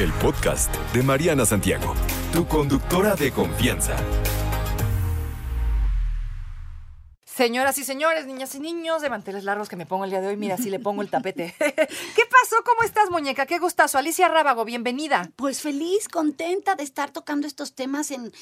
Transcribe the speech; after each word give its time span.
el 0.00 0.12
podcast 0.12 0.72
de 0.94 1.02
Mariana 1.02 1.44
Santiago, 1.44 1.92
tu 2.32 2.46
conductora 2.46 3.16
de 3.16 3.32
confianza. 3.32 3.96
Señoras 7.24 7.78
y 7.78 7.84
señores, 7.84 8.26
niñas 8.26 8.54
y 8.54 8.60
niños, 8.60 9.02
de 9.02 9.10
manteles 9.10 9.44
largos 9.44 9.68
que 9.68 9.76
me 9.76 9.86
pongo 9.86 10.04
el 10.04 10.10
día 10.10 10.20
de 10.20 10.28
hoy, 10.28 10.36
mira, 10.36 10.56
si 10.56 10.70
le 10.70 10.78
pongo 10.78 11.02
el 11.02 11.10
tapete. 11.10 11.54
¿Qué 11.58 12.22
pasó? 12.30 12.56
¿Cómo 12.64 12.82
estás, 12.82 13.10
muñeca? 13.10 13.46
Qué 13.46 13.58
gustazo. 13.58 13.98
Alicia 13.98 14.28
Rábago, 14.28 14.64
bienvenida. 14.64 15.30
Pues 15.36 15.60
feliz, 15.60 16.08
contenta 16.08 16.74
de 16.74 16.82
estar 16.82 17.10
tocando 17.10 17.46
estos 17.46 17.74
temas 17.74 18.10
en 18.10 18.32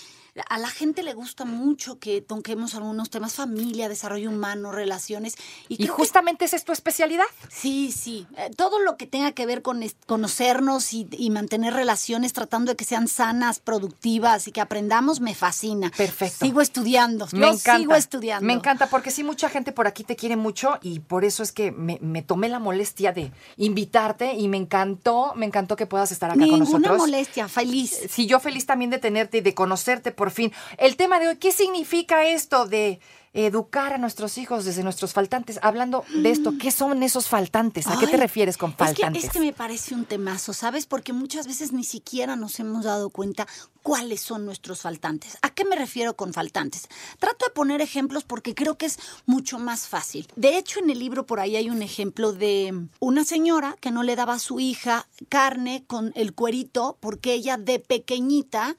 a 0.48 0.58
la 0.58 0.68
gente 0.68 1.02
le 1.02 1.14
gusta 1.14 1.44
mucho 1.44 1.98
que 1.98 2.20
toquemos 2.20 2.74
algunos 2.74 3.10
temas, 3.10 3.34
familia, 3.34 3.88
desarrollo 3.88 4.30
humano, 4.30 4.72
relaciones. 4.72 5.36
Y, 5.68 5.86
justamente 5.86 6.44
esa 6.44 6.56
es 6.56 6.64
tu 6.64 6.72
especialidad. 6.72 7.24
Sí, 7.48 7.92
sí. 7.92 8.26
Eh, 8.36 8.50
todo 8.56 8.78
lo 8.78 8.96
que 8.96 9.06
tenga 9.06 9.32
que 9.32 9.46
ver 9.46 9.62
con 9.62 9.82
conocernos 10.06 10.92
y, 10.92 11.30
mantener 11.30 11.74
relaciones, 11.74 12.32
tratando 12.32 12.72
de 12.72 12.76
que 12.76 12.84
sean 12.84 13.08
sanas, 13.08 13.58
productivas 13.58 14.48
y 14.48 14.52
que 14.52 14.60
aprendamos, 14.60 15.20
me 15.20 15.34
fascina. 15.34 15.90
Perfecto. 15.96 16.44
Sigo 16.44 16.60
estudiando. 16.60 17.26
Me 17.32 17.48
encanta. 17.48 17.78
sigo 17.78 17.94
estudiando. 17.94 18.46
Me 18.46 18.52
encanta, 18.52 18.88
porque 18.88 19.10
sí, 19.10 19.22
mucha 19.22 19.48
gente 19.48 19.72
por 19.72 19.86
aquí 19.86 20.04
te 20.04 20.16
quiere 20.16 20.36
mucho 20.36 20.78
y 20.82 21.00
por 21.00 21.24
eso 21.24 21.42
es 21.42 21.52
que 21.52 21.72
me, 21.72 22.22
tomé 22.22 22.48
la 22.48 22.58
molestia 22.58 23.12
de 23.12 23.32
invitarte 23.56 24.34
y 24.34 24.48
me 24.48 24.56
encantó, 24.56 25.32
me 25.34 25.46
encantó 25.46 25.76
que 25.76 25.86
puedas 25.86 26.12
estar 26.12 26.30
acá 26.30 26.40
con 26.40 26.58
nosotros. 26.58 26.82
Ninguna 26.82 26.98
molestia, 26.98 27.48
feliz. 27.48 27.98
Sí, 28.08 28.26
yo 28.26 28.40
feliz 28.40 28.66
también 28.66 28.90
de 28.90 28.98
tenerte 28.98 29.38
y 29.38 29.40
de 29.40 29.54
conocerte 29.54 30.12
por 30.12 30.25
fin. 30.30 30.52
El 30.78 30.96
tema 30.96 31.18
de 31.18 31.28
hoy, 31.28 31.36
¿qué 31.36 31.52
significa 31.52 32.26
esto 32.26 32.66
de 32.66 33.00
educar 33.36 33.92
a 33.92 33.98
nuestros 33.98 34.38
hijos 34.38 34.64
desde 34.64 34.82
nuestros 34.82 35.12
faltantes. 35.12 35.58
Hablando 35.62 36.04
de 36.22 36.30
esto, 36.30 36.54
¿qué 36.58 36.70
son 36.70 37.02
esos 37.02 37.28
faltantes? 37.28 37.86
¿A 37.86 37.98
qué 37.98 38.06
te 38.06 38.16
refieres 38.16 38.56
con 38.56 38.72
faltantes? 38.72 39.24
Es 39.24 39.30
que, 39.30 39.40
me 39.40 39.52
parece 39.52 39.94
un 39.94 40.06
temazo, 40.06 40.54
¿sabes? 40.54 40.86
Porque 40.86 41.12
muchas 41.12 41.46
veces 41.46 41.72
ni 41.72 41.84
siquiera 41.84 42.34
nos 42.36 42.58
hemos 42.60 42.84
dado 42.84 43.10
cuenta 43.10 43.46
cuáles 43.82 44.20
son 44.20 44.44
nuestros 44.46 44.80
faltantes. 44.80 45.36
¿A 45.42 45.50
qué 45.50 45.64
me 45.64 45.76
refiero 45.76 46.16
con 46.16 46.32
faltantes? 46.32 46.88
Trato 47.18 47.46
de 47.46 47.52
poner 47.52 47.80
ejemplos 47.80 48.24
porque 48.24 48.54
creo 48.54 48.78
que 48.78 48.86
es 48.86 48.98
mucho 49.26 49.58
más 49.58 49.86
fácil. 49.86 50.26
De 50.34 50.56
hecho, 50.56 50.80
en 50.80 50.90
el 50.90 50.98
libro 50.98 51.26
por 51.26 51.38
ahí 51.38 51.56
hay 51.56 51.70
un 51.70 51.82
ejemplo 51.82 52.32
de 52.32 52.88
una 53.00 53.24
señora 53.24 53.76
que 53.80 53.90
no 53.90 54.02
le 54.02 54.16
daba 54.16 54.34
a 54.34 54.38
su 54.38 54.58
hija 54.58 55.06
carne 55.28 55.84
con 55.86 56.12
el 56.16 56.34
cuerito 56.34 56.96
porque 57.00 57.34
ella 57.34 57.58
de 57.58 57.78
pequeñita 57.78 58.76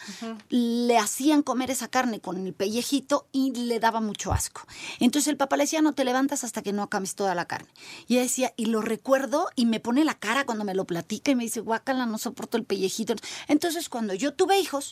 le 0.50 0.98
hacían 0.98 1.44
comer 1.44 1.72
esa 1.72 1.88
carne 1.88 2.20
con 2.20 2.46
el 2.46 2.54
pellejito 2.54 3.28
y 3.32 3.54
le 3.54 3.80
daba 3.80 4.02
mucho 4.02 4.34
asco. 4.34 4.47
Entonces 5.00 5.28
el 5.28 5.38
papá 5.38 5.58
le 5.58 5.64
decía, 5.64 5.82
no 5.82 5.94
te 5.94 6.06
levantas 6.06 6.44
hasta 6.44 6.62
que 6.62 6.74
no 6.74 6.84
acames 6.84 7.16
toda 7.16 7.36
la 7.36 7.46
carne. 7.46 7.70
Y 8.08 8.16
ella 8.16 8.24
decía, 8.24 8.54
y 8.58 8.68
lo 8.68 8.82
recuerdo 8.82 9.50
y 9.56 9.66
me 9.66 9.80
pone 9.80 10.06
la 10.06 10.16
cara 10.16 10.46
cuando 10.46 10.64
me 10.64 10.76
lo 10.76 10.86
platica 10.86 11.32
y 11.32 11.36
me 11.36 11.44
dice, 11.44 11.60
guácala, 11.60 12.06
no 12.06 12.18
soporto 12.18 12.58
el 12.58 12.64
pellejito. 12.64 13.16
Entonces 13.48 13.90
cuando 13.90 14.14
yo 14.14 14.34
tuve 14.34 14.60
hijos, 14.60 14.92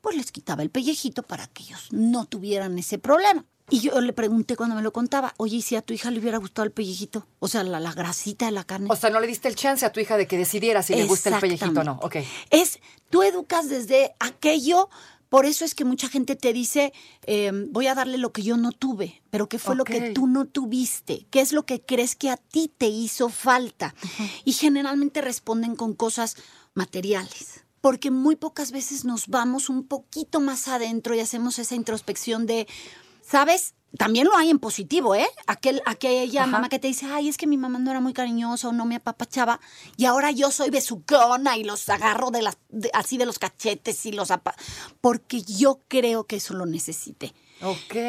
pues 0.00 0.16
les 0.16 0.32
quitaba 0.32 0.62
el 0.62 0.70
pellejito 0.70 1.22
para 1.22 1.46
que 1.46 1.62
ellos 1.64 1.88
no 1.90 2.26
tuvieran 2.26 2.78
ese 2.78 2.98
problema. 2.98 3.44
Y 3.68 3.80
yo 3.80 4.00
le 4.00 4.12
pregunté 4.12 4.54
cuando 4.54 4.76
me 4.76 4.82
lo 4.82 4.92
contaba, 4.92 5.34
oye, 5.38 5.56
¿y 5.56 5.62
si 5.62 5.74
a 5.74 5.82
tu 5.82 5.92
hija 5.92 6.12
le 6.12 6.20
hubiera 6.20 6.38
gustado 6.38 6.64
el 6.64 6.70
pellejito? 6.70 7.26
O 7.40 7.48
sea, 7.48 7.64
la, 7.64 7.92
grasita 7.92 8.46
de 8.46 8.52
la 8.52 8.62
carne. 8.62 8.86
O 8.90 8.94
sea, 8.94 9.10
no 9.10 9.18
le 9.18 9.26
diste 9.26 9.48
el 9.48 9.56
chance 9.56 9.84
a 9.84 9.90
tu 9.90 9.98
hija 9.98 10.16
de 10.16 10.28
que 10.28 10.38
decidiera 10.38 10.84
si 10.84 10.94
le 10.94 11.04
gusta 11.04 11.30
el 11.30 11.40
pellejito 11.40 11.80
o 11.80 11.84
no. 11.84 11.98
Ok. 12.02 12.16
Es, 12.50 12.78
tú 13.10 13.24
educas 13.24 13.68
desde 13.68 14.14
aquello 14.20 14.88
por 15.28 15.46
eso 15.46 15.64
es 15.64 15.74
que 15.74 15.84
mucha 15.84 16.08
gente 16.08 16.36
te 16.36 16.52
dice, 16.52 16.92
em, 17.22 17.72
voy 17.72 17.88
a 17.88 17.94
darle 17.94 18.18
lo 18.18 18.32
que 18.32 18.42
yo 18.42 18.56
no 18.56 18.72
tuve, 18.72 19.22
pero 19.30 19.48
¿qué 19.48 19.58
fue 19.58 19.74
lo 19.74 19.84
que 19.84 20.12
tú 20.12 20.26
no 20.26 20.46
tuviste? 20.46 21.26
¿Qué 21.30 21.40
es 21.40 21.52
lo 21.52 21.64
que 21.64 21.80
crees 21.80 22.14
que 22.14 22.30
a 22.30 22.36
ti 22.36 22.70
te 22.76 22.88
hizo 22.88 23.28
falta? 23.28 23.94
Y 24.44 24.52
generalmente 24.52 25.20
responden 25.20 25.74
con 25.74 25.94
cosas 25.94 26.36
materiales. 26.74 27.64
Porque 27.80 28.10
muy 28.10 28.36
pocas 28.36 28.72
veces 28.72 29.04
nos 29.04 29.28
vamos 29.28 29.68
un 29.68 29.86
poquito 29.86 30.40
más 30.40 30.68
adentro 30.68 31.14
y 31.14 31.20
hacemos 31.20 31.58
esa 31.58 31.74
introspección 31.74 32.46
de, 32.46 32.66
¿sabes? 33.22 33.74
También 33.98 34.26
lo 34.26 34.36
hay 34.36 34.50
en 34.50 34.58
positivo, 34.58 35.14
¿eh? 35.14 35.26
Aquel, 35.46 35.82
aquella 35.86 36.46
mamá 36.46 36.68
que 36.68 36.78
te 36.78 36.88
dice, 36.88 37.06
ay, 37.06 37.28
es 37.28 37.36
que 37.36 37.46
mi 37.46 37.56
mamá 37.56 37.78
no 37.78 37.90
era 37.90 38.00
muy 38.00 38.12
cariñosa 38.12 38.68
o 38.68 38.72
no 38.72 38.84
me 38.84 38.96
apapachaba, 38.96 39.60
y 39.96 40.04
ahora 40.04 40.30
yo 40.30 40.50
soy 40.50 40.70
besucona 40.70 41.56
y 41.56 41.64
los 41.64 41.88
agarro 41.88 42.30
de 42.30 42.42
las, 42.42 42.58
así 42.92 43.16
de 43.18 43.26
los 43.26 43.38
cachetes 43.38 44.06
y 44.06 44.12
los 44.12 44.30
porque 45.00 45.42
yo 45.42 45.80
creo 45.88 46.24
que 46.24 46.36
eso 46.36 46.54
lo 46.54 46.66
necesite. 46.66 47.34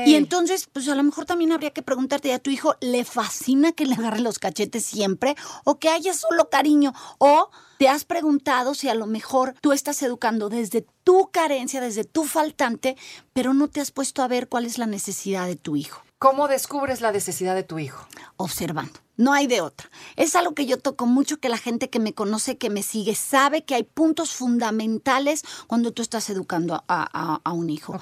Y 0.06 0.16
entonces, 0.16 0.68
pues 0.72 0.88
a 0.90 0.96
lo 0.96 1.04
mejor 1.04 1.26
también 1.26 1.52
habría 1.52 1.72
que 1.72 1.82
preguntarte 1.82 2.34
a 2.34 2.40
tu 2.40 2.50
hijo, 2.50 2.76
¿le 2.82 3.06
fascina 3.06 3.72
que 3.72 3.86
le 3.86 3.96
agarre 3.96 4.20
los 4.20 4.40
cachetes 4.40 4.86
siempre? 4.86 5.36
¿O 5.64 5.80
que 5.80 5.90
haya 5.90 6.14
solo 6.14 6.50
cariño? 6.50 6.94
¿O 7.18 7.50
te 7.78 7.88
has 7.88 8.06
preguntado 8.06 8.74
si 8.74 8.90
a 8.90 8.96
lo 8.96 9.06
mejor 9.06 9.56
tú 9.62 9.72
estás 9.72 10.02
educando 10.04 10.50
desde 10.50 10.86
tu 11.04 11.30
carencia, 11.32 11.80
desde 11.80 12.04
tu 12.04 12.26
faltante, 12.26 12.98
pero 13.34 13.54
no 13.54 13.70
te 13.70 13.80
has 13.80 13.92
puesto 13.92 14.22
a 14.22 14.28
ver 14.28 14.50
cuál 14.50 14.66
es 14.66 14.78
la 14.78 14.86
necesidad 14.86 15.48
de 15.48 15.56
tu 15.56 15.76
hijo? 15.76 16.02
¿Cómo 16.20 16.48
descubres 16.48 17.02
la 17.02 17.12
necesidad 17.12 17.54
de 17.54 17.62
tu 17.62 17.78
hijo? 17.78 18.08
Observando. 18.38 19.00
No 19.18 19.34
hay 19.34 19.46
de 19.46 19.62
otra. 19.62 19.92
Es 20.16 20.36
algo 20.36 20.56
que 20.56 20.66
yo 20.66 20.80
toco 20.80 21.06
mucho, 21.06 21.40
que 21.40 21.48
la 21.48 21.60
gente 21.60 21.92
que 21.92 22.00
me 22.00 22.14
conoce, 22.14 22.58
que 22.58 22.72
me 22.72 22.82
sigue, 22.82 23.14
sabe 23.14 23.64
que 23.64 23.76
hay 23.76 23.84
puntos 23.84 24.34
fundamentales 24.34 25.44
cuando 25.68 25.92
tú 25.92 26.02
estás 26.02 26.32
educando 26.32 26.84
a, 26.88 27.52
un 27.52 27.70
hijo. 27.70 28.00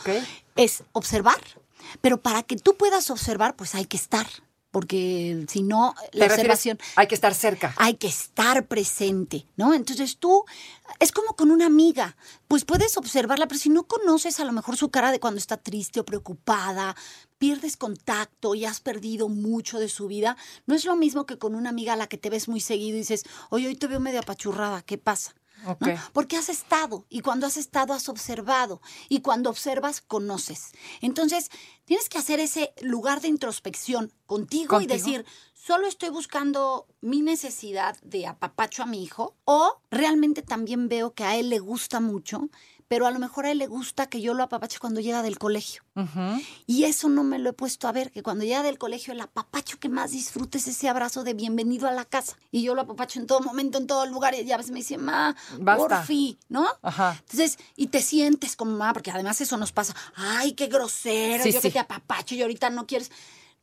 Es 0.56 0.84
observar, 0.94 1.42
pero 2.00 2.22
para 2.22 2.42
que 2.44 2.56
tú 2.56 2.78
puedas 2.78 3.10
observar, 3.10 3.58
pues 3.58 3.76
hay 3.76 3.86
que 3.86 3.98
estar 3.98 4.28
porque 4.76 5.46
si 5.48 5.64
no, 5.64 5.96
la 6.12 6.26
observación... 6.26 6.78
Hay 6.98 7.08
que 7.08 7.16
estar 7.16 7.34
cerca. 7.34 7.74
Hay 7.78 7.94
que 7.94 8.08
estar 8.08 8.68
presente, 8.68 9.48
¿no? 9.56 9.74
Entonces 9.74 10.18
tú, 10.18 10.44
es 11.00 11.14
como 11.14 11.38
con 11.38 11.50
una 11.50 11.66
amiga, 11.66 12.18
pues 12.50 12.66
puedes 12.66 12.98
observarla, 12.98 13.48
pero 13.48 13.58
si 13.58 13.70
no 13.70 13.84
conoces 13.84 14.42
a 14.42 14.44
lo 14.44 14.52
mejor 14.52 14.76
su 14.76 14.90
cara 14.92 15.14
de 15.14 15.22
cuando 15.22 15.38
está 15.38 15.56
triste 15.56 16.02
o 16.02 16.04
preocupada, 16.04 16.94
pierdes 17.38 17.78
contacto 17.78 18.54
y 18.54 18.66
has 18.66 18.82
perdido 18.82 19.30
mucho 19.30 19.80
de 19.80 19.88
su 19.88 20.08
vida, 20.08 20.36
no 20.66 20.76
es 20.76 20.84
lo 20.84 20.98
mismo 20.98 21.26
que 21.26 21.38
con 21.38 21.56
una 21.56 21.70
amiga 21.70 21.94
a 21.94 21.96
la 21.96 22.08
que 22.08 22.18
te 22.18 22.30
ves 22.30 22.50
muy 22.50 22.60
seguido 22.60 22.98
y 22.98 23.00
dices, 23.00 23.24
oye, 23.52 23.68
hoy 23.68 23.78
te 23.78 23.88
veo 23.88 24.02
medio 24.02 24.20
apachurrada, 24.20 24.82
¿qué 24.82 24.98
pasa? 24.98 25.36
Porque 26.14 26.38
has 26.38 26.50
estado 26.50 27.06
y 27.10 27.22
cuando 27.22 27.48
has 27.48 27.58
estado 27.58 27.94
has 27.94 28.08
observado 28.10 28.82
y 29.10 29.22
cuando 29.22 29.50
observas 29.50 30.02
conoces. 30.02 30.72
Entonces, 31.02 31.50
tienes 31.86 32.10
que 32.10 32.18
hacer 32.18 32.40
ese 32.40 32.74
lugar 32.82 33.22
de 33.22 33.30
introspección 33.30 34.14
contigo, 34.26 34.82
y 34.82 34.88
decir, 34.88 35.26
solo 35.54 35.88
estoy 35.88 36.10
buscando 36.10 36.88
mi 37.02 37.22
necesidad 37.22 37.98
de 38.02 38.28
apapacho 38.28 38.84
a 38.84 38.86
mi 38.86 39.04
hijo 39.04 39.36
o 39.46 39.80
realmente 39.90 40.42
también 40.42 40.88
veo 40.88 41.14
que 41.14 41.24
a 41.24 41.36
él 41.36 41.50
le 41.50 41.60
gusta 41.60 42.00
mucho 42.00 42.50
pero 42.88 43.08
a 43.08 43.12
lo 43.12 43.20
mejor 43.20 43.46
a 43.46 43.52
él 43.52 43.58
le 43.58 43.68
gusta 43.68 44.08
que 44.08 44.22
yo 44.22 44.34
lo 44.34 44.44
apapache 44.44 44.78
cuando 44.80 45.02
llega 45.02 45.24
del 45.24 45.40
colegio. 45.40 45.84
Y 46.68 46.84
eso 46.84 47.10
no 47.10 47.24
me 47.24 47.40
lo 47.40 47.50
he 47.50 47.54
puesto 47.54 47.88
a 47.88 47.92
ver, 47.92 48.12
que 48.12 48.22
cuando 48.22 48.44
llega 48.44 48.62
del 48.62 48.78
colegio 48.78 49.14
el 49.14 49.22
apapacho 49.22 49.80
que 49.80 49.90
más 49.90 50.12
disfrute 50.12 50.58
es 50.60 50.68
ese 50.68 50.88
abrazo 50.88 51.24
de 51.24 51.34
bienvenido 51.34 51.88
a 51.88 51.92
la 51.92 52.06
casa. 52.06 52.38
Y 52.52 52.62
yo 52.62 52.76
lo 52.76 52.82
apapacho 52.82 53.20
en 53.20 53.28
todo 53.28 53.40
momento, 53.40 53.78
en 53.78 53.88
todo 53.88 54.06
lugar, 54.06 54.36
y 54.36 54.52
a 54.52 54.58
veces 54.58 54.72
me 54.72 54.80
dice, 54.80 54.98
ma, 54.98 55.36
por 55.78 56.06
fin, 56.06 56.38
¿no? 56.50 56.68
Entonces, 57.22 57.58
y 57.76 57.88
te 57.88 58.02
sientes 58.02 58.56
como 58.56 58.78
ma, 58.78 58.94
porque 58.94 59.12
además 59.12 59.42
eso 59.42 59.58
nos 59.58 59.72
pasa, 59.72 59.96
ay, 60.16 60.54
qué 60.54 60.68
grosero, 60.68 61.44
yo 61.46 61.62
que 61.62 61.72
te 61.72 61.80
apapacho 61.80 62.36
y 62.36 62.42
ahorita 62.42 62.70
no 62.70 62.86
quieres. 62.86 63.12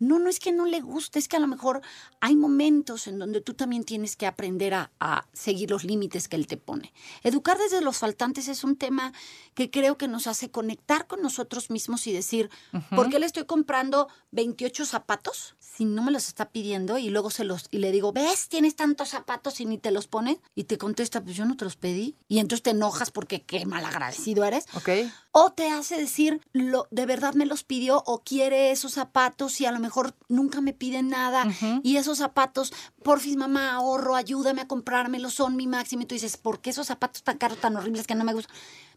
No, 0.03 0.19
no 0.19 0.29
es 0.29 0.41
que 0.41 0.51
no 0.51 0.67
le 0.67 0.81
guste, 0.81 1.21
es 1.21 1.29
que 1.29 1.37
a 1.37 1.41
lo 1.41 1.47
mejor 1.47 1.81
hay 2.21 2.35
momentos 2.35 3.07
en 3.07 3.21
donde 3.21 3.41
tú 3.41 3.55
también 3.55 3.85
tienes 3.85 4.17
que 4.17 4.27
aprender 4.27 4.75
a, 4.75 4.91
seguir 5.33 5.71
los 5.71 5.85
límites 5.85 6.27
que 6.27 6.35
él 6.35 6.49
te 6.49 6.57
pone. 6.57 6.93
Educar 7.23 7.57
desde 7.57 7.81
los 7.81 7.99
faltantes 7.99 8.49
es 8.49 8.65
un 8.65 8.75
tema 8.77 9.13
que 9.55 9.71
creo 9.71 9.97
que 9.97 10.09
nos 10.09 10.27
hace 10.27 10.51
conectar 10.51 11.07
con 11.07 11.23
nosotros 11.23 11.71
mismos 11.71 12.09
y 12.09 12.13
decir, 12.13 12.51
¿por 12.91 13.11
qué 13.11 13.21
le 13.21 13.27
estoy 13.27 13.45
comprando 13.45 14.09
28 14.33 14.87
zapatos 14.87 15.55
si 15.61 15.85
no 15.85 16.03
me 16.03 16.11
los 16.11 16.27
está 16.27 16.51
pidiendo? 16.51 16.99
Y 16.99 17.11
luego 17.11 17.31
se 17.31 17.45
los, 17.45 17.69
y 17.71 17.79
le 17.79 17.93
digo, 17.93 18.13
¿ves? 18.13 18.49
Tienes 18.49 18.75
tantos 18.75 19.11
zapatos 19.11 19.61
y 19.61 19.67
ni 19.67 19.79
te 19.79 19.93
los 19.93 20.09
pones. 20.09 20.39
Y 20.57 20.65
te 20.65 20.79
contesta, 20.79 21.23
pues 21.23 21.37
yo 21.37 21.45
no 21.45 21.57
te 21.57 21.65
los 21.65 21.77
pedí. 21.77 22.17
Y 22.27 22.41
entonces 22.41 22.65
te 22.65 22.71
enojas 22.71 23.13
porque 23.13 23.43
qué 23.43 23.67
malagradecido 23.67 24.45
eres. 24.45 24.67
Ok. 24.75 24.89
O 25.31 25.53
te 25.53 25.69
hace 25.69 25.97
decir, 25.97 26.41
lo, 26.53 26.89
de 26.91 27.07
verdad 27.07 27.35
me 27.35 27.47
los 27.47 27.63
pidió 27.63 28.03
o 28.05 28.23
quiere 28.23 28.73
esos 28.73 28.95
zapatos 28.95 29.61
y 29.61 29.67
a 29.67 29.73
lo 29.73 29.79
mejor 29.79 29.92
mejor 29.93 30.15
nunca 30.29 30.63
me 30.63 30.73
piden 30.73 31.11
nada 31.11 31.47
y 31.83 31.99
esos 31.99 32.17
zapatos, 32.17 32.73
porfis 33.03 33.37
mamá, 33.37 33.75
ahorro, 33.75 34.17
ayúdame 34.17 34.63
a 34.63 34.67
comprármelos, 34.67 35.35
son 35.35 35.55
mi 35.55 35.67
máximo. 35.67 36.03
Y 36.03 36.07
tú 36.07 36.15
dices, 36.15 36.39
¿por 36.39 36.61
qué 36.63 36.71
esos 36.71 36.87
zapatos 36.87 37.23
tan 37.23 37.37
caros, 37.37 37.59
tan 37.59 37.77
horribles 37.77 38.07
que 38.07 38.15
no 38.15 38.25
me 38.25 38.33
gustan? 38.33 38.55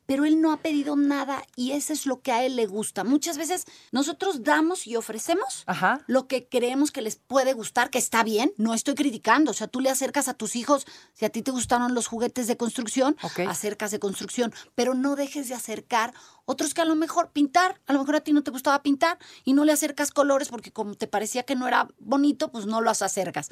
pero 0.08 0.24
él 0.24 0.40
no 0.40 0.52
ha 0.54 0.58
pedido 0.58 0.96
nada 0.96 1.42
y 1.56 1.72
eso 1.72 1.92
es 1.92 2.06
lo 2.06 2.22
que 2.22 2.32
a 2.32 2.46
él 2.46 2.56
le 2.56 2.68
gusta. 2.68 3.04
Muchas 3.04 3.40
veces 3.40 3.66
nosotros 3.92 4.44
damos 4.44 4.86
y 4.86 4.96
ofrecemos 4.98 5.64
Ajá. 5.66 6.04
lo 6.06 6.28
que 6.28 6.48
creemos 6.48 6.92
que 6.92 7.02
les 7.02 7.16
puede 7.16 7.54
gustar, 7.54 7.90
que 7.90 7.98
está 7.98 8.22
bien, 8.24 8.54
no 8.58 8.76
estoy 8.76 8.94
criticando, 8.94 9.50
o 9.50 9.54
sea, 9.56 9.66
tú 9.68 9.80
le 9.80 9.90
acercas 9.90 10.28
a 10.28 10.36
tus 10.36 10.56
hijos, 10.56 10.86
si 11.14 11.26
a 11.26 11.30
ti 11.30 11.42
te 11.42 11.50
gustaron 11.50 11.96
los 11.96 12.06
juguetes 12.06 12.46
de 12.46 12.56
construcción, 12.56 13.18
Ok. 13.24 13.40
acercas 13.50 13.90
de 13.90 13.98
construcción, 13.98 14.54
pero 14.76 14.94
no 14.94 15.16
dejes 15.16 15.50
de 15.50 15.56
acercar 15.56 16.14
otros 16.46 16.74
que 16.74 16.82
a 16.82 16.86
lo 16.86 16.96
mejor 16.96 17.32
pintar, 17.32 17.82
a 17.88 17.94
lo 17.94 18.00
mejor 18.00 18.16
a 18.16 18.22
ti 18.22 18.32
no 18.34 18.44
te 18.44 18.52
gustaba 18.52 18.82
pintar 18.84 19.18
y 19.44 19.54
no 19.54 19.66
le 19.66 19.72
acercas 19.74 20.12
colores 20.12 20.48
porque 20.50 20.72
como 20.72 20.96
te 20.96 21.08
parecía 21.08 21.44
que 21.44 21.56
no 21.56 21.68
era 21.68 21.88
bonito, 22.00 22.52
pues 22.52 22.66
no 22.66 22.82
los 22.82 23.02
acercas. 23.02 23.50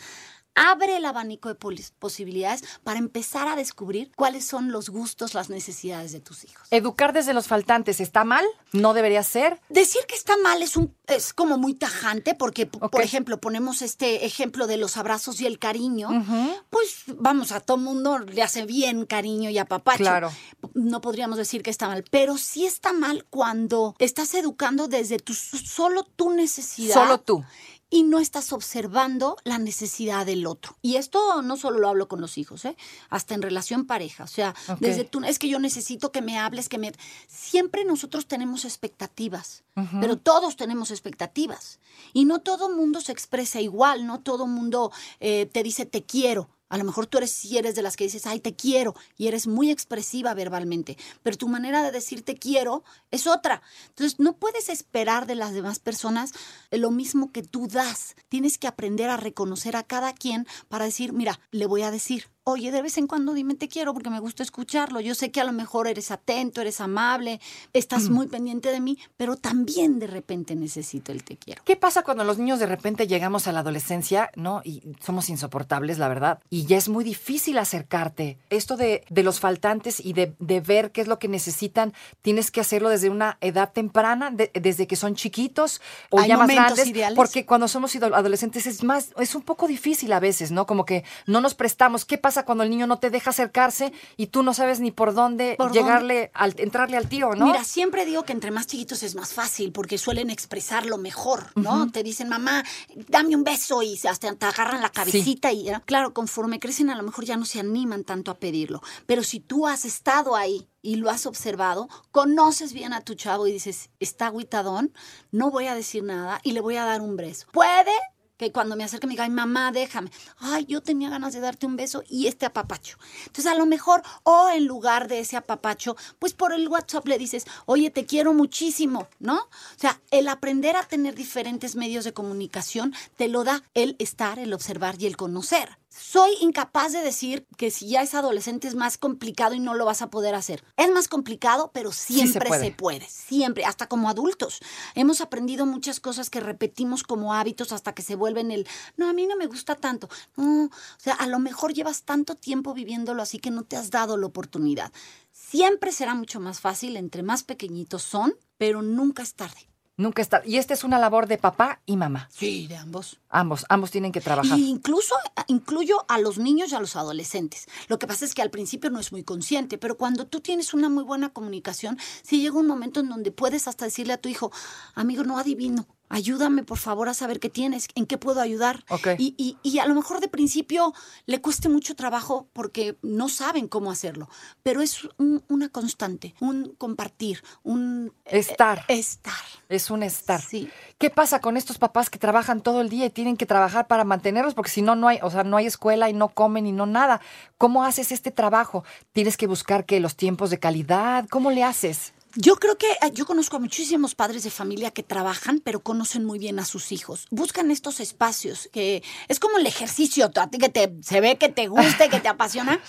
Abre 0.56 0.98
el 0.98 1.06
abanico 1.06 1.50
de 1.50 1.56
posibilidades 1.98 2.64
para 2.84 3.00
empezar 3.00 3.48
a 3.48 3.56
descubrir 3.56 4.12
cuáles 4.16 4.46
son 4.46 4.72
los 4.72 4.90
gustos, 4.90 5.34
las 5.34 5.50
necesidades 5.50 6.12
de 6.12 6.20
tus 6.20 6.44
hijos. 6.44 6.68
Educar 6.70 7.12
desde 7.12 7.34
los 7.34 7.48
faltantes 7.48 8.00
está 8.00 8.24
mal, 8.24 8.46
no 8.72 8.94
debería 8.94 9.24
ser. 9.24 9.60
Decir 9.70 10.02
que 10.08 10.14
está 10.14 10.38
mal 10.38 10.62
es 10.62 10.78
un 10.78 10.96
es 11.08 11.34
como 11.34 11.58
muy 11.58 11.74
tajante 11.74 12.36
porque 12.36 12.68
p- 12.68 12.78
Ok. 12.82 12.92
por 12.92 13.02
ejemplo 13.02 13.40
ponemos 13.42 13.82
este 13.82 14.26
ejemplo 14.26 14.68
de 14.68 14.78
los 14.78 14.96
abrazos 14.96 15.42
y 15.42 15.48
el 15.48 15.58
cariño 15.60 16.10
Ujú. 16.10 16.56
pues 16.70 17.04
vamos 17.08 17.52
a 17.52 17.60
todo 17.60 17.78
mundo 17.78 18.20
le 18.20 18.42
hace 18.42 18.66
bien 18.66 19.06
cariño 19.06 19.50
y 19.50 19.58
apapacho 19.58 19.98
Claro. 19.98 20.32
no 20.76 21.02
podríamos 21.02 21.38
decir 21.38 21.62
que 21.62 21.70
está 21.72 21.88
mal 21.90 22.06
pero 22.10 22.38
sí 22.38 22.66
está 22.66 22.83
mal 22.92 23.26
cuando 23.30 23.96
estás 24.00 24.34
educando 24.34 24.88
desde 24.90 25.18
tu 25.18 25.34
solo 25.34 26.04
tu 26.04 26.32
necesidad 26.32 26.96
Solo 26.96 27.20
tú. 27.20 27.46
y 27.90 28.04
no 28.04 28.20
estás 28.20 28.52
observando 28.52 29.38
la 29.44 29.60
necesidad 29.60 30.26
del 30.26 30.48
otro. 30.48 30.76
Y 30.82 30.96
esto 30.96 31.42
no 31.44 31.56
solo 31.56 31.80
lo 31.80 31.88
hablo 31.88 32.08
con 32.08 32.20
los 32.20 32.38
hijos, 32.40 32.66
¿eh? 32.66 32.76
hasta 33.10 33.36
en 33.36 33.44
relación 33.44 33.86
pareja. 33.86 34.24
O 34.24 34.28
sea, 34.28 34.56
desde 34.80 35.04
tú, 35.04 35.24
es 35.24 35.38
que 35.38 35.48
yo 35.48 35.60
necesito 35.60 36.12
que 36.12 36.22
me 36.24 36.40
hables, 36.40 36.68
que 36.70 36.80
me... 36.80 36.92
Siempre 37.28 37.86
nosotros 37.86 38.26
tenemos 38.26 38.66
expectativas, 38.66 39.64
pero 40.02 40.18
todos 40.18 40.58
tenemos 40.58 40.90
expectativas. 40.90 41.80
Y 42.14 42.26
no 42.26 42.40
todo 42.40 42.70
mundo 42.76 43.00
se 43.00 43.12
expresa 43.12 43.62
igual, 43.62 44.08
no 44.08 44.20
todo 44.22 44.48
mundo 44.48 44.92
eh, 45.20 45.46
te 45.46 45.62
dice 45.62 45.86
te 45.86 46.04
quiero. 46.04 46.50
A 46.74 46.78
lo 46.80 46.86
mejor 46.86 47.06
tú 47.06 47.20
eres, 47.20 47.30
si 47.30 47.56
eres 47.56 47.76
de 47.76 47.84
las 47.84 47.96
que 47.96 48.06
dices, 48.06 48.26
ay, 48.26 48.40
te 48.40 48.56
quiero, 48.56 48.96
y 49.16 49.28
eres 49.28 49.46
muy 49.46 49.70
expresiva 49.70 50.34
verbalmente, 50.34 50.98
pero 51.22 51.38
tu 51.38 51.48
manera 51.48 51.84
de 51.84 51.92
decir 51.92 52.24
te 52.24 52.34
quiero 52.34 52.84
es 53.12 53.28
otra. 53.28 53.62
Entonces, 53.90 54.20
no 54.20 54.38
puedes 54.38 54.70
esperar 54.70 55.28
de 55.28 55.36
las 55.36 55.54
demás 55.54 55.78
personas 55.78 56.32
lo 56.72 56.90
mismo 56.90 57.32
que 57.32 57.44
tú 57.44 57.68
das. 57.68 58.16
Tienes 58.28 58.58
que 58.58 58.66
aprender 58.66 59.12
a 59.12 59.18
reconocer 59.18 59.76
a 59.76 59.84
cada 59.84 60.14
quien 60.14 60.48
para 60.68 60.86
decir, 60.86 61.14
mira, 61.14 61.40
le 61.52 61.68
voy 61.68 61.84
a 61.84 61.92
decir, 61.92 62.32
oye, 62.46 62.72
de 62.72 62.82
vez 62.82 62.98
en 62.98 63.08
cuando 63.08 63.34
dime 63.34 63.56
te 63.56 63.68
quiero 63.68 63.94
porque 63.94 64.10
me 64.10 64.20
gusta 64.20 64.44
escucharlo. 64.44 65.00
Yo 65.00 65.16
sé 65.16 65.32
que 65.32 65.40
a 65.42 65.44
lo 65.44 65.52
mejor 65.54 65.88
eres 65.88 66.12
atento, 66.12 66.62
eres 66.62 66.82
amable, 66.82 67.40
estás 67.74 68.10
muy 68.10 68.28
pendiente 68.28 68.70
de 68.72 68.80
mí, 68.82 68.98
pero 69.18 69.38
también 69.38 70.00
de 70.00 70.08
repente 70.08 70.56
necesito 70.56 71.12
el 71.12 71.24
te 71.24 71.38
quiero. 71.38 71.64
¿Qué 71.66 71.76
pasa 71.76 72.04
cuando 72.04 72.24
los 72.24 72.38
niños 72.38 72.60
de 72.60 72.66
repente 72.66 73.08
llegamos 73.08 73.48
a 73.48 73.52
la 73.52 73.60
adolescencia, 73.62 74.30
no? 74.36 74.62
Y 74.66 74.84
somos 75.04 75.30
insoportables, 75.30 75.98
la 76.00 76.08
verdad. 76.08 76.40
Y 76.50 76.66
ya 76.66 76.78
es 76.78 76.90
muy 76.90 77.04
difícil 77.04 77.58
acercarte. 77.58 78.38
Esto 78.50 78.76
de, 78.78 79.06
de 79.10 79.24
los 79.24 79.40
faltantes 79.40 80.00
y 80.04 80.14
de, 80.14 80.36
de 80.40 80.60
ver 80.60 80.92
qué 80.92 81.02
es 81.02 81.08
lo 81.08 81.20
que 81.20 81.28
necesitan, 81.28 81.94
tienes 82.22 82.52
que 82.52 82.60
hacerlo 82.62 82.90
desde 82.90 83.10
una 83.10 83.38
edad 83.42 83.72
temprana, 83.72 84.32
de- 84.32 84.52
desde 84.54 84.86
que 84.88 84.96
son 84.96 85.16
chiquitos 85.16 85.82
o 86.10 86.20
¿Hay 86.20 86.28
ya 86.30 86.38
más 86.38 86.48
grandes. 86.50 86.88
ideales? 86.88 87.16
Porque 87.16 87.46
cuando 87.46 87.68
somos 87.68 87.96
adolescentes 87.96 88.66
es 88.68 88.84
más, 88.84 89.10
es 89.18 89.34
un 89.36 89.42
poco 89.44 89.68
difícil 89.68 90.12
a 90.14 90.20
veces, 90.20 90.52
¿no? 90.52 90.66
Como 90.66 90.86
que 90.86 91.04
no 91.26 91.40
nos 91.42 91.54
prestamos. 91.56 92.04
¿Qué 92.06 92.18
pasa 92.18 92.33
cuando 92.42 92.64
el 92.64 92.72
niño 92.72 92.88
no 92.88 92.98
te 92.98 93.12
deja 93.12 93.30
acercarse 93.30 93.94
y 94.18 94.28
tú 94.28 94.42
no 94.42 94.56
sabes 94.56 94.80
ni 94.80 94.90
por 94.90 95.14
dónde 95.14 95.54
¿Por 95.58 95.72
llegarle, 95.72 96.32
al, 96.34 96.56
entrarle 96.58 96.98
al 96.98 97.08
tío, 97.08 97.36
¿no? 97.36 97.46
Mira, 97.46 97.64
siempre 97.64 98.06
digo 98.06 98.24
que 98.24 98.34
entre 98.34 98.50
más 98.50 98.66
chiquitos 98.66 99.04
es 99.04 99.14
más 99.14 99.34
fácil 99.34 99.72
porque 99.72 100.00
suelen 100.00 100.32
expresarlo 100.32 100.98
mejor, 100.98 101.52
¿no? 101.56 101.92
Te 101.92 102.02
dicen, 102.02 102.30
mamá, 102.30 102.64
dame 103.08 103.36
un 103.36 103.44
beso 103.44 103.84
y 103.84 104.00
hasta 104.10 104.34
te 104.34 104.46
agarran 104.46 104.82
la 104.82 104.90
cabecita 104.90 105.52
y 105.52 105.66
¿no? 105.66 105.82
claro, 105.86 106.14
conforme 106.14 106.60
crecen 106.60 106.90
a 106.90 106.96
lo 106.96 107.04
mejor 107.04 107.26
ya 107.26 107.38
no 107.38 107.46
se 107.46 107.60
animan 107.60 108.04
tanto 108.04 108.32
a 108.32 108.40
pedirlo. 108.40 108.82
Pero 109.06 109.24
si 109.24 109.40
tú 109.40 109.68
has 109.68 109.86
estado 109.86 110.36
ahí 110.36 110.68
y 110.82 110.96
lo 110.96 111.10
has 111.10 111.26
observado, 111.26 111.88
conoces 112.12 112.74
bien 112.74 112.94
a 112.94 113.02
tu 113.02 113.16
chavo 113.16 113.48
y 113.48 113.54
dices, 113.54 113.90
está 114.00 114.28
agüitadón, 114.28 114.94
no 115.32 115.52
voy 115.52 115.68
a 115.68 115.76
decir 115.76 116.04
nada 116.04 116.40
y 116.44 116.52
le 116.52 116.62
voy 116.62 116.78
a 116.78 116.86
dar 116.86 117.02
un 117.02 117.16
beso. 117.16 117.48
Puede 117.52 117.92
que 118.38 118.52
cuando 118.52 118.76
me 118.76 118.84
acerque 118.84 119.08
me 119.08 119.14
diga, 119.14 119.26
ay, 119.26 119.30
mamá, 119.30 119.72
déjame. 119.72 120.12
Ay, 120.38 120.66
yo 120.66 120.82
tenía 120.82 121.10
ganas 121.10 121.34
de 121.34 121.40
darte 121.40 121.66
un 121.66 121.76
beso 121.76 122.04
y 122.10 122.28
este 122.28 122.46
apapacho. 122.46 122.98
Entonces, 123.28 123.48
a 123.48 123.56
lo 123.56 123.66
mejor, 123.66 124.04
o 124.24 124.50
en 124.50 124.66
lugar 124.66 125.08
de 125.08 125.20
ese 125.20 125.38
apapacho, 125.38 125.96
pues 126.20 126.34
por 126.34 126.54
el 126.54 126.68
WhatsApp 126.68 127.08
le 127.08 127.18
dices, 127.18 127.46
oye, 127.66 127.90
te 127.90 128.06
quiero 128.06 128.34
muchísimo, 128.34 129.08
¿no? 129.20 129.36
O 129.36 129.78
sea, 129.78 130.02
el 130.12 130.28
aprender 130.28 130.76
a 130.76 130.84
tener 130.84 131.16
diferentes 131.16 131.76
medios 131.76 132.04
de 132.04 132.14
comunicación 132.14 132.94
te 133.16 133.28
lo 133.28 133.44
da 133.44 133.64
el 133.74 133.96
estar, 134.00 134.40
el 134.40 134.54
observar 134.54 134.96
y 135.00 135.06
el 135.06 135.18
conocer. 135.18 135.78
Soy 135.96 136.32
incapaz 136.42 136.92
de 136.92 137.04
decir 137.04 137.46
que 137.56 137.70
si 137.70 137.88
ya 137.88 138.02
es 138.02 138.16
adolescente 138.16 138.68
es 138.68 138.74
más 138.74 138.98
complicado 138.98 139.54
y 139.54 139.60
no 139.60 139.76
lo 139.76 139.86
vas 139.86 140.02
a 140.02 140.10
poder 140.10 140.34
hacer. 140.34 140.64
Es 140.76 140.90
más 140.92 141.08
complicado, 141.08 141.70
pero 141.72 141.92
se 141.92 142.14
siempre 142.14 142.48
puede. 142.48 142.66
se 142.66 142.72
puede, 142.72 143.08
siempre, 143.08 143.64
hasta 143.64 143.88
como 143.88 144.10
adultos. 144.10 144.60
Hemos 144.96 145.22
aprendido 145.22 145.68
muchas 145.68 146.00
cosas 146.00 146.32
que 146.32 146.40
repetimos 146.40 147.04
como 147.04 147.36
hábitos 147.36 147.72
hasta 147.72 147.94
que 147.94 148.02
se 148.02 148.16
vuelven 148.16 148.50
el, 148.50 148.68
no, 148.98 149.08
a 149.08 149.14
mí 149.14 149.28
no 149.28 149.36
me 149.36 149.46
gusta 149.46 149.76
tanto. 149.76 150.10
No, 150.36 150.66
o 150.66 150.70
sea, 150.98 151.14
a 151.14 151.28
lo 151.28 151.38
mejor 151.38 151.74
llevas 151.74 152.02
tanto 152.02 152.34
tiempo 152.34 152.74
viviéndolo 152.74 153.22
así 153.22 153.38
que 153.38 153.52
no 153.52 153.64
te 153.64 153.78
has 153.78 153.92
dado 153.92 154.18
la 154.18 154.26
oportunidad. 154.26 154.92
Siempre 155.32 155.92
será 155.92 156.16
mucho 156.16 156.40
más 156.40 156.60
fácil 156.60 156.98
entre 156.98 157.22
más 157.22 157.44
pequeñitos 157.44 158.02
son, 158.02 158.34
pero 158.58 158.82
nunca 158.82 159.22
es 159.22 159.36
tarde. 159.36 159.73
Nunca 159.96 160.24
está. 160.24 160.42
Y 160.44 160.58
esta 160.58 160.74
es 160.74 160.84
una 160.84 160.98
labor 160.98 161.28
de 161.28 161.38
papá 161.38 161.82
y 161.86 161.98
mamá. 161.98 162.28
Sí, 162.32 162.66
de 162.68 162.78
ambos. 162.78 163.20
Ambos, 163.30 163.66
ambos 163.70 163.92
tienen 163.92 164.12
que 164.12 164.22
trabajar. 164.22 164.58
Y 164.58 164.70
incluso 164.70 165.14
incluyo 165.48 166.04
a 166.08 166.18
los 166.18 166.40
niños 166.40 166.72
y 166.72 166.76
a 166.76 166.80
los 166.80 166.96
adolescentes. 166.96 167.68
Lo 167.90 168.00
que 168.00 168.08
pasa 168.08 168.26
es 168.26 168.34
que 168.34 168.42
al 168.42 168.50
principio 168.50 168.90
no 168.90 169.00
es 169.00 169.12
muy 169.12 169.24
consciente, 169.24 169.78
pero 169.78 169.96
cuando 169.96 170.26
tú 170.26 170.40
tienes 170.40 170.74
una 170.74 170.90
muy 170.90 171.04
buena 171.04 171.30
comunicación, 171.30 172.00
sí 172.24 172.42
llega 172.42 172.58
un 172.58 172.68
momento 172.68 173.02
en 173.02 173.10
donde 173.10 173.32
puedes 173.32 173.68
hasta 173.68 173.86
decirle 173.86 174.14
a 174.14 174.18
tu 174.18 174.30
hijo, 174.30 174.52
amigo, 174.96 175.24
no 175.24 175.38
adivino. 175.38 175.86
Ayúdame, 176.14 176.64
por 176.64 176.78
favor, 176.78 177.10
a 177.10 177.16
saber 177.16 177.40
qué 177.40 177.50
tienes, 177.50 177.88
en 177.96 178.06
qué 178.06 178.20
puedo 178.20 178.40
ayudar. 178.40 178.86
Y, 179.18 179.34
y- 179.36 179.58
y 179.64 179.80
a 179.80 179.88
lo 179.88 179.96
mejor 179.96 180.20
de 180.20 180.28
principio 180.28 180.94
le 181.26 181.42
cueste 181.42 181.70
mucho 181.70 181.96
trabajo 181.96 182.48
porque 182.54 182.98
no 183.02 183.30
saben 183.30 183.68
cómo 183.68 183.90
hacerlo, 183.90 184.30
pero 184.62 184.82
es 184.82 185.08
un- 185.18 185.44
una 185.50 185.70
constante, 185.70 186.36
un 186.40 186.76
compartir, 186.78 187.44
un 187.64 188.14
Estar. 188.26 188.86
eh, 188.90 189.00
estar. 189.00 189.34
Es 189.70 189.90
un 189.90 190.04
estar. 190.04 190.40
Sí. 190.40 190.70
¿Qué 191.00 191.10
pasa 191.10 191.40
con 191.42 191.58
estos 191.58 191.80
papás 191.80 192.12
que 192.12 192.20
trabajan 192.20 192.62
todo 192.62 192.82
el 192.82 192.90
día 192.90 193.06
y 193.06 193.10
tienen 193.10 193.36
que 193.36 193.48
trabajar 193.48 193.88
para 193.88 194.04
mantenerlos? 194.04 194.54
Porque 194.54 194.70
si 194.70 194.84
no, 194.84 194.96
no 194.96 195.08
hay, 195.08 195.18
o 195.24 195.32
sea, 195.32 195.44
no 195.44 195.58
hay 195.58 195.66
escuela 195.66 196.10
y 196.10 196.14
no 196.14 196.30
comen 196.30 196.68
y 196.68 196.72
no 196.72 196.86
nada. 196.86 197.22
¿Cómo 197.58 197.84
haces 197.84 198.12
este 198.12 198.30
trabajo? 198.30 198.84
Tienes 199.14 199.36
que 199.36 199.48
buscar 199.48 199.86
que 199.86 200.00
los 200.00 200.16
tiempos 200.16 200.52
de 200.52 200.60
calidad. 200.60 201.28
¿Cómo 201.30 201.50
le 201.50 201.64
haces? 201.64 202.14
Yo 202.36 202.56
creo 202.56 202.78
que 202.80 202.90
eh, 202.92 203.12
yo 203.14 203.28
conozco 203.28 203.58
a 203.58 203.60
muchísimos 203.60 204.16
padres 204.16 204.44
de 204.44 204.50
familia 204.50 204.90
que 204.90 205.04
trabajan, 205.04 205.62
pero 205.64 205.84
conocen 205.84 206.26
muy 206.26 206.40
bien 206.40 206.60
a 206.60 206.66
sus 206.66 206.92
hijos. 206.92 207.28
Buscan 207.30 207.70
estos 207.70 208.00
espacios 208.00 208.70
que 208.74 209.04
es 209.28 209.40
como 209.40 209.58
el 209.60 209.68
ejercicio, 209.68 210.32
a 210.36 210.48
ti 210.50 210.58
que 210.58 210.70
te, 210.70 210.92
se 211.04 211.22
ve 211.22 211.38
que 211.38 211.50
te 211.50 211.68
gusta 211.68 212.08
y 212.08 212.10
que 212.10 212.20
te 212.20 212.30
apasiona. 212.30 212.80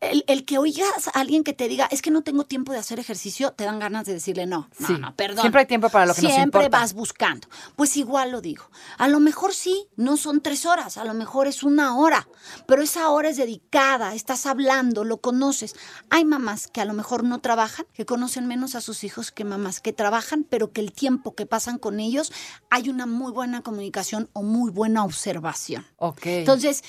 El, 0.00 0.22
el 0.28 0.44
que 0.44 0.58
oigas 0.58 1.08
a 1.08 1.10
alguien 1.18 1.42
que 1.42 1.52
te 1.52 1.66
diga, 1.66 1.88
es 1.90 2.02
que 2.02 2.12
no 2.12 2.22
tengo 2.22 2.44
tiempo 2.44 2.72
de 2.72 2.78
hacer 2.78 3.00
ejercicio, 3.00 3.50
te 3.52 3.64
dan 3.64 3.80
ganas 3.80 4.06
de 4.06 4.12
decirle 4.14 4.46
no. 4.46 4.68
No, 4.78 4.86
Sí. 4.86 4.94
no, 4.98 5.14
perdón. 5.16 5.40
Siempre 5.40 5.62
hay 5.62 5.66
tiempo 5.66 5.88
para 5.90 6.06
lo 6.06 6.14
que 6.14 6.22
nos 6.22 6.32
Siempre 6.32 6.60
importa. 6.64 6.78
vas 6.80 6.94
buscando. 6.94 7.48
Pues 7.74 7.96
igual 7.96 8.30
lo 8.30 8.40
digo. 8.40 8.64
A 8.96 9.08
lo 9.08 9.18
mejor 9.18 9.52
sí, 9.54 9.88
no 9.96 10.16
son 10.16 10.40
tres 10.40 10.66
horas, 10.66 10.98
a 10.98 11.04
lo 11.04 11.14
mejor 11.14 11.48
es 11.48 11.64
una 11.64 11.96
hora, 11.98 12.28
pero 12.66 12.82
esa 12.82 13.08
hora 13.10 13.28
es 13.28 13.36
dedicada, 13.38 14.14
estás 14.14 14.46
hablando, 14.46 15.02
lo 15.02 15.20
conoces. 15.20 15.74
Hay 16.10 16.24
mamás 16.24 16.68
que 16.68 16.80
a 16.80 16.84
lo 16.84 16.94
mejor 16.94 17.24
no 17.24 17.40
trabajan, 17.40 17.84
que 17.92 18.06
conocen 18.06 18.46
menos 18.46 18.76
a 18.76 18.80
sus 18.80 19.02
hijos 19.02 19.32
que 19.32 19.44
mamás 19.44 19.80
que 19.80 19.92
trabajan, 19.92 20.44
pero 20.48 20.70
que 20.72 20.80
el 20.80 20.92
tiempo 20.92 21.34
que 21.34 21.44
pasan 21.46 21.76
con 21.78 21.98
ellos 21.98 22.32
hay 22.70 22.88
una 22.88 23.06
muy 23.06 23.32
buena 23.32 23.62
comunicación 23.62 24.30
o 24.32 24.42
muy 24.44 24.70
buena 24.70 25.04
observación. 25.04 25.84
Ok. 25.96 26.26
Entonces, 26.26 26.84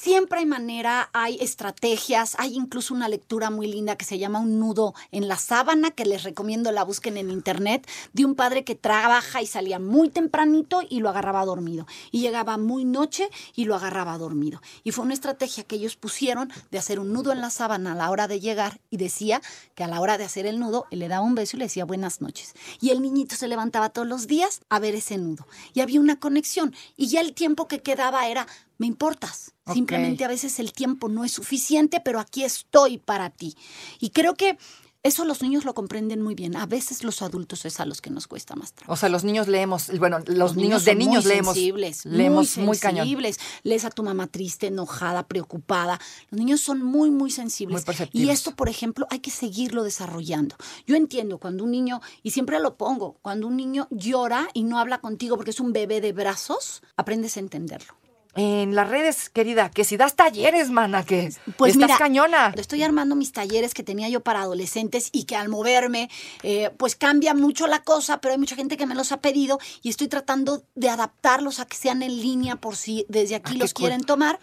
siempre 0.00 0.38
hay 0.38 0.46
manera, 0.46 1.10
hay 1.12 1.38
estrategias, 1.40 2.36
hay 2.38 2.54
incluso 2.54 2.94
una 2.94 3.08
lectura 3.08 3.50
muy 3.50 3.66
linda 3.66 3.96
que 3.96 4.04
se 4.04 4.18
llama 4.18 4.38
Un 4.38 4.60
nudo 4.60 4.94
en 5.10 5.26
la 5.26 5.36
sábana, 5.36 5.90
que 5.90 6.04
les 6.04 6.22
recomiendo 6.22 6.70
la 6.70 6.84
busquen 6.84 7.16
en 7.16 7.30
internet, 7.30 7.88
de 8.12 8.24
un 8.24 8.36
padre 8.36 8.62
que 8.62 8.76
trabaja 8.76 9.42
y 9.42 9.46
salía 9.46 9.80
muy 9.80 10.08
tempranito 10.08 10.82
y 10.88 11.00
lo 11.00 11.08
agarraba 11.08 11.44
dormido. 11.44 11.86
Y 12.12 12.20
llegaba 12.20 12.58
muy 12.58 12.84
noche 12.84 13.28
y 13.56 13.64
lo 13.64 13.74
agarraba 13.74 14.16
dormido. 14.18 14.62
Y 14.84 14.92
fue 14.92 15.04
una 15.04 15.14
estrategia 15.14 15.64
que 15.64 15.76
ellos 15.76 15.96
pusieron 15.96 16.52
de 16.70 16.78
hacer 16.78 17.00
un 17.00 17.12
nudo 17.12 17.32
en 17.32 17.40
la 17.40 17.50
sábana 17.50 17.92
a 17.92 17.96
la 17.96 18.10
hora 18.10 18.28
de 18.28 18.38
llegar 18.38 18.80
y 18.90 18.98
decía 18.98 19.42
que 19.74 19.82
a 19.82 19.88
la 19.88 20.00
hora 20.00 20.16
de 20.16 20.24
hacer 20.24 20.46
el 20.46 20.60
nudo, 20.60 20.86
él 20.92 21.00
le 21.00 21.08
daba 21.08 21.26
un 21.26 21.34
beso 21.34 21.56
y 21.56 21.58
le 21.58 21.64
decía 21.64 21.84
buenas 21.84 22.20
noches. 22.20 22.54
Y 22.80 22.90
el 22.90 23.02
niñito 23.02 23.34
se 23.34 23.48
levantaba 23.48 23.88
todos 23.88 24.06
los 24.06 24.28
días 24.28 24.60
a 24.68 24.78
ver 24.78 24.94
ese 24.94 25.18
nudo. 25.18 25.48
Y 25.74 25.80
había 25.80 26.00
una 26.00 26.20
conexión. 26.20 26.72
Y 26.96 27.08
ya 27.08 27.20
el 27.20 27.34
tiempo 27.34 27.66
que 27.66 27.80
quedaba 27.80 28.28
era, 28.28 28.46
me 28.78 28.86
importas. 28.86 29.52
Simplemente 29.72 30.24
a 30.24 30.28
veces 30.28 30.58
el 30.60 30.72
tiempo 30.72 31.08
no 31.08 31.24
es 31.24 31.32
suficiente, 31.32 32.00
pero 32.02 32.20
aquí 32.20 32.42
estoy 32.44 32.96
para 32.98 33.28
ti. 33.30 33.54
Y 34.00 34.10
creo 34.10 34.34
que 34.34 34.56
Eso 35.04 35.24
los 35.24 35.42
niños 35.42 35.64
lo 35.64 35.74
comprenden 35.74 36.20
muy 36.20 36.34
bien. 36.34 36.56
A 36.56 36.66
veces 36.66 37.04
los 37.04 37.22
adultos 37.22 37.64
es 37.64 37.78
a 37.78 37.86
los 37.86 38.00
que 38.00 38.10
nos 38.10 38.26
cuesta 38.26 38.56
más 38.56 38.72
trabajo. 38.72 38.92
O 38.92 38.96
sea, 38.96 39.08
los 39.08 39.22
niños 39.22 39.46
leemos, 39.46 39.96
bueno, 39.96 40.18
los, 40.26 40.56
niños, 40.56 40.84
de 40.84 40.96
niños 40.96 41.24
muy 41.24 41.32
leemos. 41.32 41.54
sensibles, 41.54 42.04
leemos 42.04 42.56
muy 42.56 42.66
muy, 42.66 42.78
cañón. 42.78 43.06
sensibles. 43.06 43.38
Lees 43.62 43.84
a 43.84 43.90
tu 43.90 44.02
mamá 44.02 44.26
triste, 44.26 44.66
enojada, 44.66 45.28
preocupada. 45.28 46.00
Los 46.30 46.40
niños 46.40 46.60
son 46.60 46.82
muy, 46.82 47.12
muy 47.12 47.30
sensibles. 47.30 47.86
Muy 47.86 48.08
y 48.12 48.30
esto, 48.30 48.56
por 48.56 48.68
ejemplo, 48.68 49.06
hay 49.08 49.20
que 49.20 49.30
seguirlo 49.30 49.84
desarrollando. 49.84 50.56
Yo 50.84 50.96
entiendo 50.96 51.38
cuando 51.38 51.62
un 51.62 51.70
niño, 51.70 52.00
y 52.24 52.32
siempre 52.32 52.58
lo 52.58 52.76
pongo, 52.76 53.18
cuando 53.22 53.46
un 53.46 53.56
niño 53.56 53.86
llora 53.90 54.48
y 54.52 54.64
no 54.64 54.80
habla 54.80 54.98
contigo 55.00 55.36
porque 55.36 55.52
es 55.52 55.60
un 55.60 55.72
bebé 55.72 56.00
de 56.00 56.12
brazos, 56.12 56.82
aprendes 56.96 57.36
a 57.36 57.40
entenderlo. 57.40 57.94
En 58.40 58.76
las 58.76 58.88
redes, 58.88 59.30
querida, 59.30 59.68
que 59.68 59.82
si 59.82 59.96
das 59.96 60.14
talleres, 60.14 60.70
mana, 60.70 61.04
que 61.04 61.32
Pues 61.56 61.72
estás 61.72 61.88
mira, 61.88 61.98
cañona. 61.98 62.54
Estoy 62.56 62.84
armando 62.84 63.16
mis 63.16 63.32
talleres 63.32 63.74
que 63.74 63.82
tenía 63.82 64.08
yo 64.08 64.20
para 64.20 64.42
adolescentes 64.42 65.08
y 65.10 65.24
que 65.24 65.34
al 65.34 65.48
moverme, 65.48 66.08
eh, 66.44 66.70
pues 66.76 66.94
cambia 66.94 67.34
mucho 67.34 67.66
la 67.66 67.82
cosa, 67.82 68.20
pero 68.20 68.34
hay 68.34 68.38
mucha 68.38 68.54
gente 68.54 68.76
que 68.76 68.86
me 68.86 68.94
los 68.94 69.10
ha 69.10 69.20
pedido 69.20 69.58
y 69.82 69.88
estoy 69.88 70.06
tratando 70.06 70.62
de 70.76 70.88
adaptarlos 70.88 71.58
a 71.58 71.66
que 71.66 71.76
sean 71.76 72.00
en 72.04 72.16
línea 72.20 72.54
por 72.54 72.76
si 72.76 73.04
desde 73.08 73.34
aquí 73.34 73.54
Ah, 73.56 73.58
los 73.58 73.74
cool. 73.74 73.86
quieren 73.88 74.04
tomar. 74.04 74.38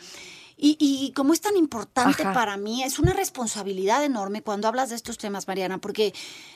Y, 0.57 0.77
y 0.79 1.11
como 1.11 1.33
es 1.33 1.41
tan 1.41 1.57
importante 1.57 2.23
Ajá. 2.23 2.33
para 2.33 2.57
mí, 2.57 2.83
es 2.83 2.99
una 2.99 3.13
responsabilidad 3.13 4.03
enorme 4.03 4.41
cuando 4.41 4.67
hablas 4.67 4.89
de 4.89 4.95
estos 4.95 5.17
temas, 5.17 5.47
Mariana, 5.47 5.79
porque 5.79 6.13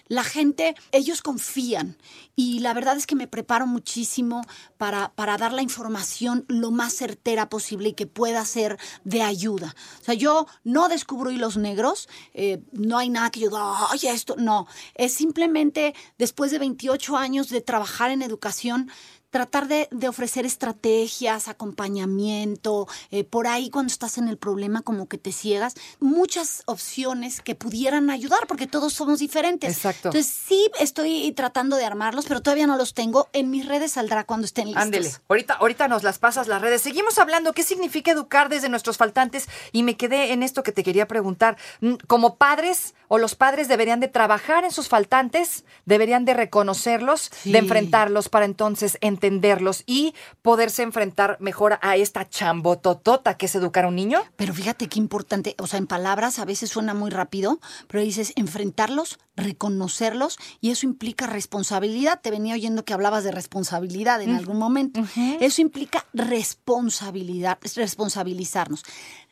la 0.07 0.23
gente, 0.23 0.75
ellos 0.91 1.21
confían 1.21 1.97
y 2.35 2.59
la 2.59 2.73
verdad 2.73 2.97
es 2.97 3.05
que 3.05 3.15
me 3.15 3.27
preparo 3.27 3.67
muchísimo 3.67 4.41
para, 4.77 5.13
para 5.13 5.37
dar 5.37 5.53
la 5.53 5.61
información 5.61 6.45
lo 6.47 6.71
más 6.71 6.93
certera 6.93 7.49
posible 7.49 7.89
y 7.89 7.93
que 7.93 8.07
pueda 8.07 8.43
ser 8.45 8.77
de 9.03 9.21
ayuda. 9.21 9.75
O 10.01 10.05
sea, 10.05 10.13
yo 10.13 10.47
no 10.63 10.89
descubro 10.89 11.31
hilos 11.31 11.57
negros, 11.57 12.07
eh, 12.33 12.61
no 12.71 12.97
hay 12.97 13.09
nada 13.09 13.29
que 13.29 13.41
yo 13.41 13.49
diga, 13.49 13.89
ay, 13.91 13.99
esto, 14.03 14.35
no, 14.37 14.67
es 14.95 15.13
simplemente 15.13 15.93
después 16.17 16.51
de 16.51 16.59
28 16.59 17.17
años 17.17 17.49
de 17.49 17.61
trabajar 17.61 18.11
en 18.11 18.21
educación, 18.21 18.89
tratar 19.29 19.67
de, 19.67 19.87
de 19.91 20.07
ofrecer 20.07 20.45
estrategias, 20.45 21.47
acompañamiento, 21.47 22.87
eh, 23.11 23.23
por 23.23 23.47
ahí 23.47 23.69
cuando 23.69 23.91
estás 23.91 24.17
en 24.17 24.27
el 24.27 24.37
problema 24.37 24.81
como 24.81 25.07
que 25.07 25.17
te 25.17 25.31
ciegas, 25.31 25.75
muchas 25.99 26.63
opciones 26.65 27.41
que 27.41 27.55
pudieran 27.55 28.09
ayudar 28.09 28.47
porque 28.47 28.67
todos 28.67 28.93
somos 28.93 29.19
diferentes. 29.19 29.75
Exacto. 29.75 30.09
Entonces 30.09 30.31
sí 30.47 30.69
estoy 30.79 31.31
tratando 31.33 31.75
de 31.77 31.85
armarlos, 31.85 32.25
pero 32.27 32.41
todavía 32.41 32.67
no 32.67 32.77
los 32.77 32.93
tengo. 32.93 33.27
En 33.33 33.49
mis 33.51 33.65
redes 33.67 33.93
saldrá 33.93 34.23
cuando 34.23 34.45
estén 34.45 34.67
listos. 34.67 34.83
Ándele, 34.83 35.11
ahorita, 35.27 35.53
ahorita 35.55 35.87
nos 35.87 36.03
las 36.03 36.19
pasas 36.19 36.47
las 36.47 36.61
redes. 36.61 36.81
Seguimos 36.81 37.17
hablando 37.19 37.53
qué 37.53 37.63
significa 37.63 38.11
educar 38.11 38.49
desde 38.49 38.69
nuestros 38.69 38.97
faltantes 38.97 39.47
y 39.71 39.83
me 39.83 39.95
quedé 39.97 40.31
en 40.33 40.43
esto 40.43 40.63
que 40.63 40.71
te 40.71 40.83
quería 40.83 41.07
preguntar. 41.07 41.57
Mm, 41.81 41.95
Como 42.07 42.35
padres 42.37 42.93
o 43.07 43.17
los 43.17 43.35
padres 43.35 43.67
deberían 43.67 43.99
de 43.99 44.07
trabajar 44.07 44.63
en 44.65 44.71
sus 44.71 44.87
faltantes, 44.87 45.63
deberían 45.85 46.25
de 46.25 46.33
reconocerlos, 46.33 47.29
Sí. 47.43 47.51
de 47.51 47.59
enfrentarlos 47.59 48.29
para 48.29 48.45
entonces 48.45 48.97
entenderlos 49.19 49.83
y 49.85 50.13
poderse 50.41 50.83
enfrentar 50.83 51.37
mejor 51.41 51.77
a 51.81 51.97
esta 51.97 52.27
chambototota 52.27 53.35
que 53.35 53.47
es 53.47 53.55
educar 53.55 53.83
a 53.83 53.89
un 53.89 53.95
niño. 53.95 54.21
Pero 54.37 54.53
fíjate 54.53 54.87
qué 54.87 54.97
importante, 54.97 55.55
o 55.59 55.67
sea, 55.67 55.77
en 55.77 55.87
palabras 55.87 56.39
a 56.39 56.45
veces 56.45 56.69
suena 56.69 56.93
muy 56.93 57.09
rápido, 57.09 57.59
pero 57.87 58.01
dices 58.01 58.31
enfrentarlos, 58.37 59.19
reconocerlos, 59.35 60.37
y 60.61 60.71
eso 60.71 60.85
implica 60.85 61.27
responsabilidad. 61.27 62.21
Te 62.21 62.31
venía 62.31 62.53
oyendo 62.53 62.85
que 62.85 62.93
hablabas 62.93 63.25
de 63.25 63.31
responsabilidad 63.31 64.21
en 64.21 64.35
algún 64.35 64.57
momento. 64.57 65.01
Eso 65.41 65.61
implica 65.61 66.05
responsabilidad, 66.13 67.57
responsabilizarnos. 67.75 68.83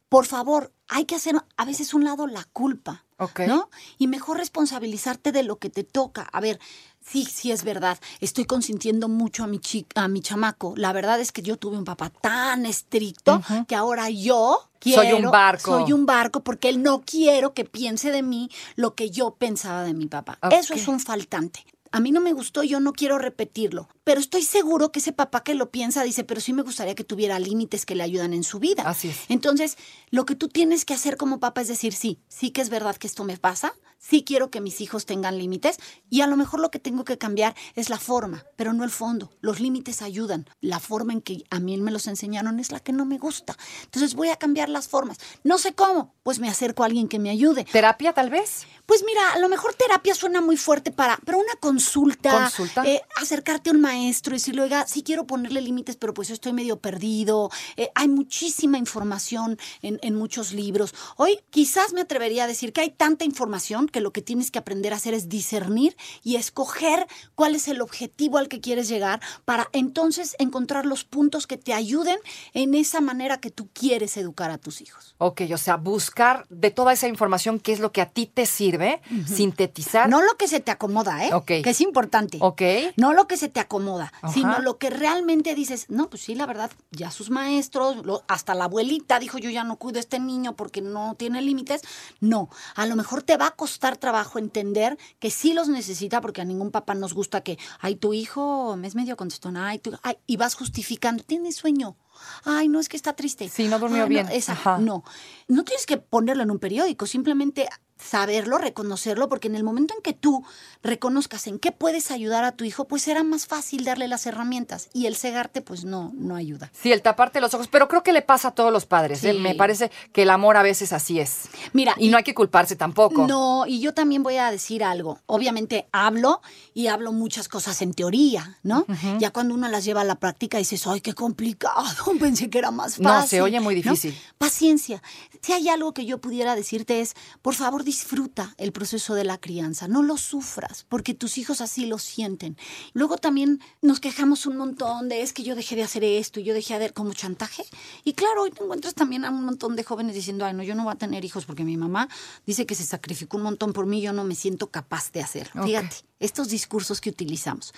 Por 0.10 0.26
favor, 0.26 0.72
hay 0.88 1.06
que 1.06 1.16
hacer 1.16 1.36
a 1.58 1.66
veces 1.66 1.94
un 1.94 2.04
lado 2.04 2.28
la 2.28 2.44
culpa. 2.46 3.04
¿no? 3.48 3.70
Y 3.98 4.06
mejor 4.08 4.38
responsabilizarte 4.38 5.32
de 5.32 5.42
lo 5.44 5.58
que 5.58 5.70
te 5.72 5.84
toca. 5.84 6.30
A 6.32 6.40
ver, 6.40 6.60
sí, 7.02 7.26
sí 7.26 7.52
es 7.52 7.64
verdad. 7.64 7.98
Estoy 8.20 8.46
consintiendo 8.46 9.08
mucho 9.10 9.44
a 9.44 9.48
mi 9.48 9.58
chi- 9.60 9.88
a 9.96 10.08
mi 10.08 10.22
chamaco. 10.22 10.74
La 10.78 10.94
verdad 10.94 11.20
es 11.20 11.32
que 11.32 11.42
yo 11.42 11.58
tuve 11.58 11.78
un 11.80 11.84
papá 11.84 12.12
tan 12.12 12.66
estricto 12.68 13.42
que 13.68 13.76
ahora 13.76 14.10
yo 14.12 14.70
quiero, 14.80 15.02
Soy 15.02 15.14
un 15.14 15.32
barco. 15.32 15.72
Soy 15.84 15.94
un 15.94 16.06
barco 16.06 16.44
porque 16.44 16.70
él 16.70 16.84
no 16.84 17.02
quiero 17.02 17.54
que 17.56 17.66
piense 17.66 18.12
de 18.12 18.22
mí 18.22 18.50
lo 18.76 18.94
que 18.94 19.10
yo 19.10 19.32
pensaba 19.32 19.84
de 19.84 19.96
mi 19.96 20.06
papá. 20.06 20.38
Eso 20.52 20.74
es 20.76 20.88
un 20.88 21.00
faltante. 21.00 21.66
A 21.92 22.00
mí 22.00 22.12
no 22.12 22.22
me 22.22 22.34
gustó, 22.34 22.64
yo 22.64 22.80
no 22.80 22.94
quiero 22.94 23.18
repetirlo, 23.18 23.90
pero 24.04 24.20
estoy 24.20 24.44
seguro 24.44 24.92
que 24.92 25.00
ese 25.00 25.14
papá 25.14 25.44
que 25.44 25.56
lo 25.56 25.72
piensa 25.72 26.04
dice, 26.04 26.24
pero 26.24 26.42
sí 26.42 26.54
me 26.54 26.62
gustaría 26.62 26.96
que 26.96 27.04
tuviera 27.04 27.40
límites 27.40 27.86
que 27.86 27.96
le 27.96 28.04
ayudan 28.04 28.34
en 28.34 28.44
su 28.44 28.60
vida. 28.60 28.84
Así 28.86 29.10
es. 29.10 29.18
Entonces, 29.30 29.78
lo 30.10 30.26
que 30.26 30.36
tú 30.36 30.48
tienes 30.48 30.86
que 30.86 30.94
hacer 30.94 31.18
como 31.18 31.40
papá 31.40 31.62
es 31.62 31.68
decir, 31.68 31.94
sí, 31.94 32.20
sí 32.28 32.52
que 32.52 32.62
es 32.62 32.70
verdad 32.70 32.96
que 32.96 33.08
esto 33.08 33.24
me 33.24 33.38
pasa, 33.38 33.74
sí 34.00 34.24
quiero 34.24 34.50
que 34.50 34.62
mis 34.62 34.82
hijos 34.82 35.06
tengan 35.06 35.38
límites 35.38 35.80
y 36.10 36.22
a 36.22 36.28
lo 36.28 36.38
mejor 36.38 36.60
lo 36.60 36.72
que 36.72 36.80
tengo 36.80 37.04
que 37.04 37.18
cambiar 37.18 37.56
es 37.76 37.90
la 37.90 37.98
forma, 37.98 38.46
pero 38.56 38.74
no 38.74 38.84
el 38.84 38.92
fondo. 38.92 39.32
Los 39.42 39.60
límites 39.60 40.02
ayudan. 40.02 40.48
La 40.62 40.80
forma 40.80 41.14
en 41.14 41.22
que 41.22 41.44
a 41.50 41.60
mí 41.60 41.78
me 41.78 41.92
los 41.92 42.08
enseñaron 42.08 42.60
es 42.60 42.72
la 42.72 42.80
que 42.80 42.94
no 42.94 43.06
me 43.06 43.18
gusta. 43.18 43.58
Entonces 43.84 44.16
voy 44.16 44.30
a 44.30 44.38
cambiar 44.38 44.70
las 44.70 44.88
formas. 44.88 45.18
No 45.44 45.58
sé 45.58 45.74
cómo, 45.74 46.16
pues 46.24 46.40
me 46.40 46.50
acerco 46.50 46.84
a 46.84 46.86
alguien 46.86 47.08
que 47.08 47.20
me 47.20 47.30
ayude. 47.30 47.66
¿Terapia 47.66 48.14
tal 48.14 48.30
vez? 48.30 48.66
Pues 48.86 49.04
mira, 49.06 49.34
a 49.34 49.40
lo 49.40 49.50
mejor 49.50 49.74
terapia 49.74 50.16
suena 50.16 50.42
muy 50.42 50.58
fuerte 50.58 50.92
para, 50.92 51.20
pero 51.26 51.38
una 51.38 51.56
consulta, 51.78 52.32
¿Consulta? 52.32 52.84
eh, 52.86 53.02
acercarte 53.22 53.70
a 53.70 53.74
un 53.74 53.82
maestro 53.82 54.34
y 54.34 54.38
decirle, 54.38 54.64
oiga, 54.64 54.88
sí 54.88 55.04
quiero 55.04 55.28
ponerle 55.28 55.62
límites, 55.62 55.96
pero 55.96 56.14
pues 56.14 56.28
yo 56.28 56.34
estoy 56.34 56.54
medio 56.54 56.80
perdido. 56.80 57.52
Eh, 57.76 57.92
hay 57.94 58.08
muchísima 58.08 58.78
información 58.80 59.60
en, 59.84 60.00
en 60.02 60.16
muchos 60.16 60.54
libros. 60.54 60.96
Hoy 61.18 61.40
quizás 61.52 61.94
me 61.94 62.02
atrevería 62.02 62.46
a 62.46 62.48
decir 62.48 62.74
que 62.74 62.82
hay 62.82 62.90
tanta 62.90 63.26
información 63.26 63.88
que 63.88 64.02
lo 64.02 64.12
que 64.12 64.24
tienes 64.24 64.50
que 64.50 64.58
aprender 64.60 64.92
a 64.94 64.96
hacer 64.96 65.14
es 65.14 65.30
discernir 65.30 65.96
y 66.24 66.38
escoger 66.38 67.06
cuál 67.36 67.54
es 67.54 67.68
el 67.68 67.82
objetivo 67.82 68.40
al 68.40 68.48
que 68.48 68.60
quieres 68.60 68.88
llegar 68.90 69.22
para 69.46 69.70
entonces 69.72 70.36
encontrar 70.40 70.86
los 70.86 71.04
puntos 71.04 71.46
que 71.46 71.58
te 71.58 71.74
ayuden 71.74 72.18
en 72.54 72.74
esa 72.74 73.02
manera 73.02 73.40
que 73.40 73.52
tú 73.52 73.70
quieres 73.72 74.18
educar 74.18 74.50
a 74.50 74.58
tus 74.58 74.82
hijos. 74.82 75.16
Ok, 75.20 75.42
o 75.54 75.58
sea, 75.58 75.78
buscar 75.78 76.46
de 76.50 76.72
toda 76.72 76.94
esa 76.94 77.08
información 77.08 77.60
qué 77.60 77.72
es 77.74 77.80
lo 77.80 77.92
que 77.92 78.02
a 78.02 78.10
ti 78.10 78.26
te 78.26 78.46
sirve, 78.48 79.00
sintetizar. 79.28 80.10
No 80.10 80.22
lo 80.22 80.36
que 80.38 80.48
se 80.48 80.60
te 80.60 80.72
acomoda, 80.72 81.26
¿eh? 81.26 81.34
Ok. 81.34 81.52
Que 81.64 81.67
es 81.72 81.82
importante. 81.82 82.38
Ok. 82.42 82.62
No 82.96 83.14
lo 83.14 83.28
que 83.28 83.38
se 83.38 83.50
te 83.50 83.60
acomoda, 83.60 84.12
Ajá. 84.22 84.34
sino 84.34 84.60
lo 84.60 84.78
que 84.78 84.90
realmente 84.90 85.56
dices, 85.56 85.86
no, 85.90 86.10
pues 86.10 86.22
sí, 86.24 86.36
la 86.36 86.46
verdad, 86.46 86.72
ya 86.92 87.12
sus 87.12 87.30
maestros, 87.30 88.06
lo- 88.06 88.24
hasta 88.28 88.54
la 88.56 88.66
abuelita 88.66 89.20
dijo, 89.20 89.38
yo 89.38 89.50
ya 89.50 89.64
no 89.64 89.78
cuido 89.78 89.98
a 89.98 90.02
este 90.02 90.20
niño 90.20 90.56
porque 90.56 90.82
no 90.82 91.16
tiene 91.16 91.42
límites. 91.42 91.82
No, 92.20 92.50
a 92.76 92.86
lo 92.86 92.96
mejor 92.96 93.24
te 93.24 93.38
va 93.38 93.48
a 93.48 93.52
costar 93.52 93.98
trabajo 93.98 94.40
entender 94.40 94.98
que 95.20 95.30
sí 95.32 95.54
los 95.54 95.70
necesita 95.70 96.22
porque 96.22 96.42
a 96.42 96.46
ningún 96.46 96.72
papá 96.72 96.94
nos 96.96 97.14
gusta 97.14 97.42
que, 97.42 97.58
ay, 97.80 97.96
tu 97.96 98.14
hijo 98.14 98.76
me 98.78 98.88
es 98.88 98.96
medio 98.96 99.18
contestón, 99.18 99.58
ay, 99.58 99.80
tu, 99.80 99.98
ay, 100.04 100.18
y 100.28 100.38
vas 100.38 100.56
justificando, 100.56 101.24
tiene 101.24 101.52
sueño. 101.52 101.96
Ay, 102.44 102.68
no 102.68 102.80
es 102.80 102.90
que 102.90 102.98
está 102.98 103.14
triste. 103.14 103.50
Sí, 103.50 103.68
no 103.68 103.80
durmió 103.80 104.08
bien. 104.08 104.28
esa- 104.32 104.54
Ajá. 104.54 104.78
no, 104.78 105.04
no 105.48 105.64
tienes 105.64 105.86
que 105.86 105.98
ponerlo 105.98 106.44
en 106.44 106.52
un 106.52 106.60
periódico, 106.60 107.06
simplemente 107.06 107.68
saberlo, 108.00 108.58
reconocerlo, 108.58 109.28
porque 109.28 109.48
en 109.48 109.56
el 109.56 109.64
momento 109.64 109.94
en 109.96 110.02
que 110.04 110.14
tú 110.14 110.44
reconozcas 110.84 111.48
en 111.48 111.58
qué 111.60 111.72
puedes 111.72 112.12
ayudar 112.12 112.44
a 112.44 112.52
tu 112.52 112.64
hijo, 112.64 112.88
pues 112.88 113.02
será 113.02 113.24
más 113.24 113.48
fácil 113.48 113.84
darle 113.84 114.08
las 114.08 114.26
herramientas 114.28 114.90
y 114.94 115.08
el 115.08 115.16
cegarte 115.16 115.62
pues 115.62 115.84
no 115.84 116.12
no 116.16 116.36
ayuda. 116.36 116.72
Sí, 116.80 116.92
el 116.92 117.02
taparte 117.02 117.42
los 117.42 117.54
ojos, 117.54 117.68
pero 117.68 117.88
creo 117.88 118.04
que 118.04 118.14
le 118.14 118.22
pasa 118.22 118.50
a 118.50 118.52
todos 118.52 118.72
los 118.72 118.86
padres. 118.86 119.24
¿eh? 119.24 119.34
Me 119.34 119.56
parece 119.56 119.92
que 120.14 120.24
el 120.24 120.30
amor 120.30 120.58
a 120.58 120.62
veces 120.64 120.94
así 120.94 121.20
es. 121.20 121.50
Mira, 121.74 121.96
y, 121.98 122.10
no 122.10 122.18
hay 122.18 122.24
que 122.24 122.36
culparse 122.36 122.76
tampoco. 122.76 123.26
No, 123.28 123.66
y 123.66 123.80
yo 123.80 123.94
también 123.94 124.22
voy 124.24 124.38
a 124.38 124.52
decir 124.52 124.84
algo. 124.84 125.20
Obviamente 125.26 125.88
hablo 125.92 126.42
y 126.74 126.88
hablo 126.88 127.12
muchas 127.14 127.50
cosas 127.50 127.82
en 127.82 127.94
teoría, 127.94 128.60
¿no? 128.64 128.86
Ya 129.20 129.32
cuando 129.32 129.56
uno 129.56 129.68
las 129.70 129.84
lleva 129.86 130.02
a 130.02 130.06
la 130.06 130.16
práctica 130.16 130.60
dices, 130.60 130.86
ay, 130.88 131.02
qué 131.02 131.14
complicado, 131.14 132.07
pensé 132.20 132.50
que 132.50 132.58
era 132.58 132.72
más 132.72 132.98
fácil. 132.98 133.04
No, 133.04 133.28
se 133.28 133.42
oye 133.42 133.60
muy 133.60 133.76
¿no? 133.76 133.82
difícil. 133.82 134.18
Paciencia. 134.38 135.02
Si 135.42 135.54
hay 135.54 135.70
algo 135.70 135.94
que 135.94 136.06
yo 136.06 136.20
pudiera 136.20 136.56
decirte 136.56 137.02
es, 137.02 137.14
por 137.42 137.56
favor, 137.56 137.84
disfruta 137.84 138.54
el 138.58 138.72
proceso 138.72 139.16
de 139.16 139.24
la 139.24 139.38
crianza, 139.38 139.88
no 139.88 140.04
lo 140.04 140.18
sufras, 140.18 140.86
porque 140.90 141.14
tus 141.14 141.38
hijos 141.38 141.62
así 141.62 141.86
lo 141.86 142.00
sienten. 142.00 142.58
Luego 142.94 143.18
también 143.18 143.62
nos 143.82 144.00
quejamos 144.00 144.46
un 144.46 144.58
montón 144.58 145.10
de, 145.10 145.22
es 145.22 145.34
que 145.34 145.44
yo 145.44 145.56
dejé 145.56 145.76
de 145.76 145.84
hacer 145.84 146.04
esto 146.04 146.40
y 146.40 146.44
yo 146.44 146.54
dejé 146.54 146.74
de 146.74 146.86
hacer 146.86 146.94
como 146.94 147.14
chantaje. 147.14 147.64
Y 148.04 148.14
claro, 148.14 148.44
hoy 148.44 148.52
te 148.52 148.64
encuentras 148.64 148.94
también 148.94 149.26
a 149.26 149.30
un 149.30 149.46
montón 149.46 149.76
de 149.76 149.84
jóvenes 149.84 150.16
diciendo, 150.16 150.46
ay, 150.46 150.54
no, 150.54 150.64
yo 150.64 150.76
no 150.76 150.84
voy 150.84 150.94
a 150.94 150.98
tener 150.98 151.24
hijos 151.26 151.46
porque 151.46 151.64
mi 151.64 151.78
mamá 151.78 152.10
dice 152.46 152.66
que 152.66 152.76
se 152.76 152.84
sacrificó 152.84 153.38
un 153.38 153.44
montón 153.44 153.74
por 153.74 153.86
mí, 153.86 154.02
yo 154.02 154.14
no 154.14 154.24
me 154.24 154.36
siento 154.36 154.68
capaz 154.68 155.12
de 155.12 155.22
hacerlo. 155.22 155.62
Ok. 155.62 155.68
Fíjate, 155.68 155.96
estos 156.20 156.50
discursos 156.50 157.02
que 157.02 157.10
utilizamos. 157.10 157.74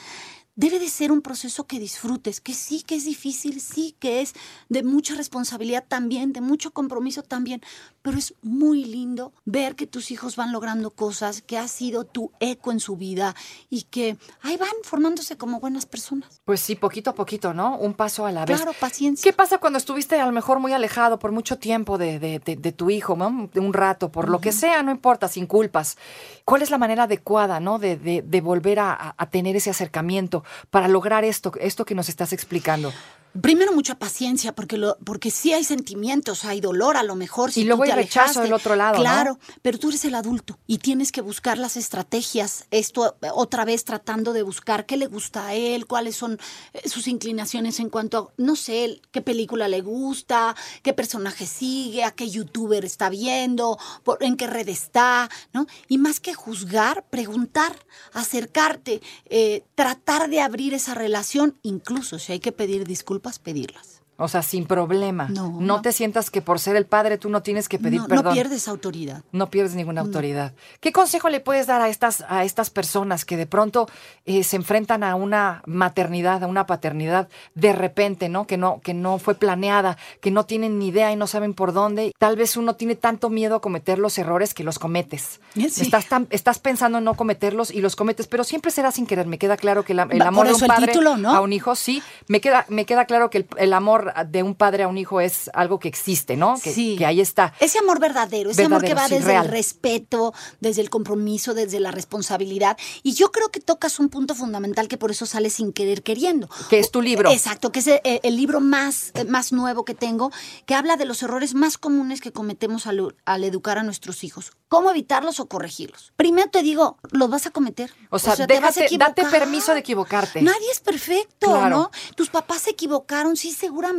Debe 0.60 0.78
de 0.78 0.90
ser 0.90 1.14
un 1.14 1.22
proceso 1.22 1.68
que 1.68 1.80
disfrutes, 1.80 2.42
que 2.42 2.54
sí 2.54 2.82
que 2.82 2.96
es 2.96 3.06
difícil, 3.06 3.62
sí 3.62 3.96
que 3.98 4.20
es 4.20 4.34
de 4.68 4.84
mucha 4.84 5.16
responsabilidad 5.16 5.86
también, 5.88 6.34
de 6.34 6.42
mucho 6.42 6.72
compromiso 6.72 7.24
también, 7.24 7.62
pero 8.02 8.18
es 8.18 8.34
muy 8.42 8.84
lindo 8.84 9.32
ver 9.46 9.78
que 9.78 9.88
tus 9.88 10.12
hijos 10.12 10.36
van 10.36 10.52
logrando 10.52 10.92
cosas, 10.92 11.42
que 11.42 11.58
has 11.58 11.72
sido 11.72 12.04
tu 12.04 12.34
eco 12.42 12.74
en 12.74 12.82
su 12.82 12.98
vida 12.98 13.38
y 13.70 13.84
que 13.84 14.18
ahí 14.42 14.58
van 14.58 14.70
formándose 14.84 15.38
como 15.38 15.62
buenas 15.62 15.86
personas. 15.86 16.42
Pues 16.44 16.60
sí, 16.60 16.76
poquito 16.76 17.12
a 17.12 17.16
poquito, 17.16 17.54
¿no? 17.54 17.78
Un 17.78 17.94
paso 17.94 18.26
a 18.26 18.32
la 18.34 18.44
vez. 18.44 18.58
Claro, 18.58 18.78
paciencia. 18.78 19.24
¿Qué 19.24 19.34
pasa 19.34 19.60
cuando 19.60 19.78
estuviste 19.78 20.20
a 20.20 20.26
lo 20.26 20.34
mejor 20.34 20.60
muy 20.60 20.74
alejado 20.74 21.20
por 21.20 21.32
mucho 21.32 21.58
tiempo 21.58 21.98
de, 21.98 22.20
de, 22.20 22.40
de, 22.40 22.72
tu 22.74 22.90
hijo, 22.90 23.16
¿no? 23.16 23.50
De 23.54 23.62
un 23.62 23.72
rato, 23.72 24.12
por 24.12 24.28
lo 24.28 24.42
que 24.42 24.52
sea, 24.52 24.84
no 24.84 24.92
importa, 24.92 25.30
sin 25.30 25.48
culpas? 25.48 25.98
¿Cuál 26.44 26.64
es 26.64 26.70
la 26.70 26.78
manera 26.78 27.04
adecuada, 27.04 27.62
¿no? 27.62 27.80
De, 27.80 27.96
de 27.96 28.42
volver 28.42 28.80
a, 28.80 29.16
a, 29.18 29.30
tener 29.30 29.56
ese 29.56 29.70
acercamiento 29.70 30.44
para 30.70 30.88
lograr 30.88 31.24
esto, 31.24 31.52
esto 31.60 31.86
que 31.86 31.96
nos 31.96 32.10
estás 32.10 32.34
explicando. 32.34 32.94
Primero 33.40 33.74
mucha 33.74 34.00
paciencia, 34.00 34.56
porque 34.56 34.78
lo, 34.78 34.98
porque 35.06 35.30
sí 35.30 35.54
hay 35.54 35.64
sentimientos, 35.64 36.46
hay 36.46 36.62
dolor 36.62 36.98
a 36.98 37.04
lo 37.04 37.14
mejor. 37.16 37.52
Si 37.52 37.62
y 37.62 37.64
luego 37.66 37.84
tú 37.84 37.90
te 37.90 37.94
hay 37.94 38.04
rechazo 38.04 38.42
del 38.42 38.54
otro 38.54 38.76
lado. 38.76 38.96
Claro, 38.96 39.38
pero 39.62 39.78
tú 39.78 39.90
eres 39.90 40.04
el 40.06 40.16
adulto 40.16 40.58
y 40.66 40.80
tienes 40.80 41.12
que 41.12 41.22
buscar 41.22 41.60
las 41.60 41.78
estrategias. 41.78 42.66
Esto 42.72 43.18
otra 43.34 43.66
vez 43.66 43.86
tratando 43.86 44.34
de 44.34 44.42
buscar 44.42 44.88
qué 44.88 44.98
le 44.98 45.06
gusta 45.06 45.46
a 45.46 45.54
él, 45.54 45.86
cuáles 45.86 46.16
son 46.16 46.40
eh, 46.74 46.90
sus 46.90 47.08
inclinaciones 47.08 47.80
en 47.80 47.90
cuanto 47.90 48.18
a, 48.18 48.42
no 48.42 48.56
sé, 48.56 49.00
qué 49.12 49.22
película 49.22 49.68
le 49.68 49.82
gusta, 49.82 50.56
qué 50.82 50.94
personaje 50.94 51.46
sigue, 51.46 52.04
a 52.04 52.12
qué 52.12 52.32
youtuber 52.32 52.84
está 52.84 53.10
viendo, 53.10 53.78
por, 54.04 54.24
en 54.24 54.38
qué 54.38 54.48
red 54.48 54.70
está, 54.70 55.30
¿no? 55.54 55.68
Y 55.88 56.00
más 56.00 56.20
que 56.20 56.34
juzgar, 56.34 57.06
preguntar, 57.12 57.76
acercarte, 58.12 59.02
eh, 59.26 59.64
tratar 59.76 60.32
de 60.32 60.42
abrir 60.42 60.74
esa 60.74 60.96
relación, 60.96 61.60
incluso 61.62 62.18
si 62.18 62.32
hay 62.32 62.40
que 62.40 62.52
pedir 62.52 62.88
disculpas 62.88 63.19
pedirlas. 63.40 63.99
O 64.22 64.28
sea, 64.28 64.42
sin 64.42 64.66
problema. 64.66 65.30
No, 65.30 65.58
no, 65.60 65.82
te 65.82 65.94
sientas 65.94 66.30
que 66.30 66.42
por 66.42 66.60
ser 66.60 66.76
el 66.76 66.86
padre 66.86 67.18
tú 67.18 67.30
no 67.30 67.42
tienes 67.42 67.70
que 67.70 67.80
pedir 67.80 68.02
perdón. 68.04 68.26
No 68.26 68.32
pierdes 68.34 68.68
autoridad. 68.68 69.24
No 69.32 69.50
pierdes 69.50 69.76
ninguna 69.76 70.02
autoridad. 70.02 70.54
¿Qué 70.82 70.92
consejo 70.92 71.30
le 71.30 71.40
puedes 71.40 71.68
dar 71.68 71.82
a 71.82 71.88
estas, 71.88 72.26
a 72.28 72.44
estas 72.44 72.70
personas 72.70 73.24
que 73.24 73.38
de 73.38 73.48
pronto 73.48 73.88
eh, 74.26 74.44
se 74.44 74.58
enfrentan 74.58 75.04
a 75.04 75.16
una 75.16 75.64
maternidad, 75.66 76.44
a 76.44 76.48
una 76.48 76.66
paternidad 76.66 77.30
de 77.56 77.72
repente, 77.72 78.28
¿no? 78.28 78.46
Que 78.46 78.58
no, 78.58 78.82
que 78.82 78.94
no 78.94 79.20
fue 79.20 79.36
planeada, 79.36 79.98
que 80.20 80.32
no 80.32 80.46
tienen 80.46 80.80
ni 80.80 80.90
idea 80.90 81.14
y 81.14 81.16
no 81.16 81.26
saben 81.26 81.54
por 81.54 81.72
dónde. 81.72 82.12
Tal 82.18 82.36
vez 82.36 82.58
uno 82.58 82.76
tiene 82.76 82.96
tanto 82.96 83.30
miedo 83.30 83.56
a 83.56 83.62
cometer 83.62 84.00
los 84.00 84.18
errores 84.18 84.54
que 84.54 84.66
los 84.66 84.80
cometes. 84.80 85.40
Estás, 85.56 86.08
estás 86.30 86.60
pensando 86.60 86.98
en 86.98 87.06
no 87.06 87.14
cometerlos 87.14 87.72
y 87.72 87.80
los 87.80 87.96
cometes, 87.96 88.28
pero 88.28 88.44
siempre 88.44 88.72
será 88.72 88.92
sin 88.92 89.08
querer. 89.08 89.28
Me 89.28 89.38
queda 89.38 89.56
claro 89.56 89.86
que 89.86 89.94
el, 89.94 90.00
amor 90.00 90.48
de 90.48 90.54
un 90.54 90.60
padre 90.60 90.94
a 91.26 91.40
un 91.40 91.54
hijo, 91.54 91.76
sí. 91.76 92.04
Me 92.28 92.42
queda, 92.42 92.66
me 92.68 92.86
queda 92.86 93.06
claro 93.06 93.30
que 93.30 93.40
el, 93.40 93.48
el 93.58 93.72
amor 93.72 94.09
de 94.28 94.44
un 94.44 94.56
padre 94.56 94.84
a 94.84 94.88
un 94.88 94.98
hijo 94.98 95.22
es 95.22 95.50
algo 95.54 95.80
que 95.80 95.88
existe, 95.88 96.36
¿no? 96.36 96.56
Que, 96.62 96.74
sí. 96.74 96.96
que 96.98 97.06
ahí 97.06 97.22
está. 97.22 97.54
Ese 97.60 97.80
amor 97.80 98.00
verdadero, 98.00 98.52
ese 98.52 98.64
amor 98.64 98.84
que 98.84 98.94
va 98.94 99.08
desde 99.08 99.36
el 99.36 99.46
respeto, 99.46 100.34
desde 100.60 100.82
el 100.82 100.90
compromiso, 100.90 101.54
desde 101.54 101.80
la 101.80 101.92
responsabilidad. 101.92 102.78
Y 103.04 103.14
yo 103.14 103.32
creo 103.32 103.50
que 103.50 103.60
tocas 103.60 104.00
un 104.00 104.10
punto 104.10 104.36
fundamental 104.36 104.88
que 104.88 104.98
por 104.98 105.12
eso 105.12 105.26
sale 105.26 105.50
sin 105.50 105.74
querer 105.74 106.04
queriendo. 106.04 106.50
Que 106.70 106.80
es 106.80 106.92
tu 106.92 107.02
libro. 107.02 107.32
Exacto, 107.32 107.72
que 107.72 107.80
es 107.80 107.90
el, 108.04 108.36
libro 108.36 108.62
más, 108.62 109.12
más 109.28 109.52
nuevo 109.52 109.86
que 109.86 109.94
tengo, 109.94 110.32
que 110.66 110.76
habla 110.76 110.98
de 110.98 111.06
los 111.06 111.24
errores 111.24 111.54
más 111.54 111.78
comunes 111.78 112.22
que 112.22 112.32
cometemos 112.32 112.88
al, 112.88 113.16
al 113.26 113.44
educar 113.44 113.78
a 113.78 113.84
nuestros 113.84 114.24
hijos. 114.24 114.52
¿Cómo 114.68 114.92
evitarlos 114.92 115.40
o 115.40 115.48
corregirlos? 115.48 116.14
Primero 116.16 116.50
te 116.50 116.62
digo, 116.62 116.98
los 117.12 117.30
vas 117.30 117.48
a 117.48 117.50
cometer. 117.52 117.92
O 118.12 118.20
sea, 118.20 118.36
déjate, 118.36 118.88
date 118.98 119.26
permiso 119.26 119.74
de 119.74 119.80
equivocarte. 119.80 120.42
Nadie 120.42 120.72
es 120.72 120.80
perfecto, 120.80 121.68
¿no? 121.70 121.90
Tus 122.16 122.30
papás 122.30 122.62
se 122.64 122.72
equivocaron, 122.72 123.36
sí, 123.36 123.52
seguramente 123.52 123.99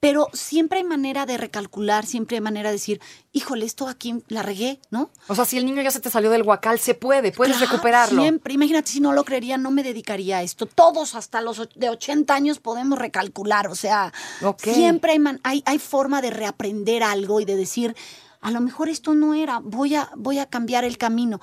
pero 0.00 0.28
siempre 0.32 0.78
hay 0.78 0.84
manera 0.84 1.26
de 1.26 1.36
recalcular, 1.36 2.06
siempre 2.06 2.36
hay 2.36 2.40
manera 2.40 2.70
de 2.70 2.74
decir, 2.74 3.00
híjole, 3.32 3.66
esto 3.66 3.88
aquí 3.88 4.22
la 4.28 4.42
regué, 4.42 4.80
¿no? 4.90 5.10
O 5.28 5.34
sea, 5.34 5.44
si 5.44 5.58
el 5.58 5.66
niño 5.66 5.82
ya 5.82 5.90
se 5.90 6.00
te 6.00 6.10
salió 6.10 6.30
del 6.30 6.42
huacal, 6.42 6.78
se 6.78 6.94
puede, 6.94 7.32
puedes 7.32 7.60
recuperarlo. 7.60 8.22
Siempre, 8.22 8.54
imagínate, 8.54 8.90
si 8.90 9.00
no 9.00 9.12
lo 9.12 9.24
creería, 9.24 9.56
no 9.56 9.70
me 9.70 9.82
dedicaría 9.82 10.38
a 10.38 10.42
esto. 10.42 10.66
Todos 10.66 11.14
hasta 11.14 11.40
los 11.40 11.68
de 11.74 11.88
80 11.88 12.34
años 12.34 12.58
podemos 12.58 12.98
recalcular, 12.98 13.68
o 13.68 13.74
sea, 13.74 14.12
siempre 14.58 15.12
hay, 15.12 15.18
hay, 15.42 15.62
hay 15.66 15.78
forma 15.78 16.22
de 16.22 16.30
reaprender 16.30 17.02
algo 17.02 17.40
y 17.40 17.44
de 17.44 17.56
decir, 17.56 17.94
a 18.40 18.50
lo 18.50 18.60
mejor 18.60 18.88
esto 18.88 19.14
no 19.14 19.34
era, 19.34 19.60
voy 19.62 19.94
a, 19.94 20.10
voy 20.16 20.38
a 20.38 20.46
cambiar 20.46 20.84
el 20.84 20.98
camino 20.98 21.40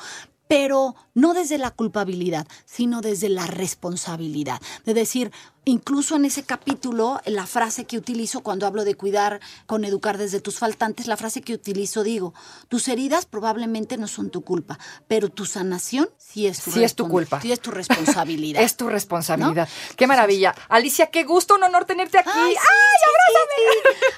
pero 0.47 0.95
no 1.13 1.33
desde 1.33 1.57
la 1.57 1.71
culpabilidad, 1.71 2.47
sino 2.65 3.01
desde 3.01 3.29
la 3.29 3.45
responsabilidad. 3.47 4.61
De 4.85 4.93
decir, 4.93 5.31
Incluso 5.67 6.15
en 6.15 6.23
ese 6.23 6.43
capítulo, 6.43 7.19
la 7.25 7.45
frase 7.45 7.83
que 7.83 7.97
utilizo 7.97 8.39
cuando 8.41 8.65
hablo 8.65 8.85
de 8.85 8.95
cuidar 8.95 9.41
con 9.65 9.83
educar 9.83 10.17
desde 10.17 10.39
tus 10.39 10.59
faltantes, 10.59 11.07
la 11.07 11.17
frase 11.17 11.41
que 11.41 11.53
utilizo 11.53 12.03
digo, 12.03 12.33
tus 12.69 12.87
heridas 12.87 13.25
probablemente 13.25 13.97
no 13.97 14.07
son 14.07 14.29
tu 14.29 14.45
culpa, 14.45 14.79
pero 15.09 15.27
tu 15.27 15.45
sanación 15.45 16.09
sí 16.17 16.47
es 16.47 16.61
tu, 16.61 16.71
sí 16.71 16.85
es 16.85 16.95
tu 16.95 17.09
culpa. 17.09 17.41
Sí 17.41 17.51
es 17.51 17.59
tu 17.59 17.71
responsabilidad. 17.71 18.61
es 18.63 18.77
tu 18.77 18.87
responsabilidad. 18.87 19.67
Qué 19.97 20.07
maravilla. 20.07 20.55
Alicia, 20.69 21.07
qué 21.07 21.25
gusto, 21.25 21.55
un 21.55 21.63
honor 21.63 21.83
tenerte 21.83 22.17
aquí. 22.17 22.29
¡Ay, 22.33 22.55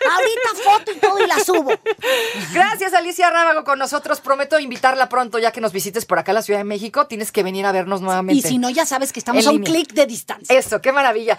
Ahorita 0.07 0.69
foto 0.69 0.91
y 0.91 0.99
todo 0.99 1.19
y 1.23 1.27
la 1.27 1.39
subo. 1.43 1.71
Gracias, 2.53 2.93
Alicia 2.93 3.31
Rábago, 3.31 3.63
con 3.63 3.79
nosotros. 3.79 4.21
Prometo 4.21 4.59
invitarla 4.59 5.09
pronto, 5.09 5.39
ya 5.39 5.51
que 5.51 5.61
nos 5.61 5.73
visites 5.73 6.05
por 6.05 6.19
acá 6.19 6.31
a 6.31 6.35
la 6.35 6.41
Ciudad 6.43 6.59
de 6.59 6.63
México. 6.63 7.07
Tienes 7.07 7.31
que 7.31 7.41
venir 7.41 7.65
a 7.65 7.71
vernos 7.71 8.01
nuevamente. 8.01 8.47
Y 8.47 8.51
si 8.51 8.59
no, 8.59 8.69
ya 8.69 8.85
sabes 8.85 9.11
que 9.11 9.19
estamos 9.19 9.47
a 9.47 9.49
un 9.49 9.63
clic 9.63 9.93
de 9.93 10.05
distancia. 10.05 10.55
Eso, 10.55 10.79
qué 10.79 10.91
maravilla. 10.91 11.38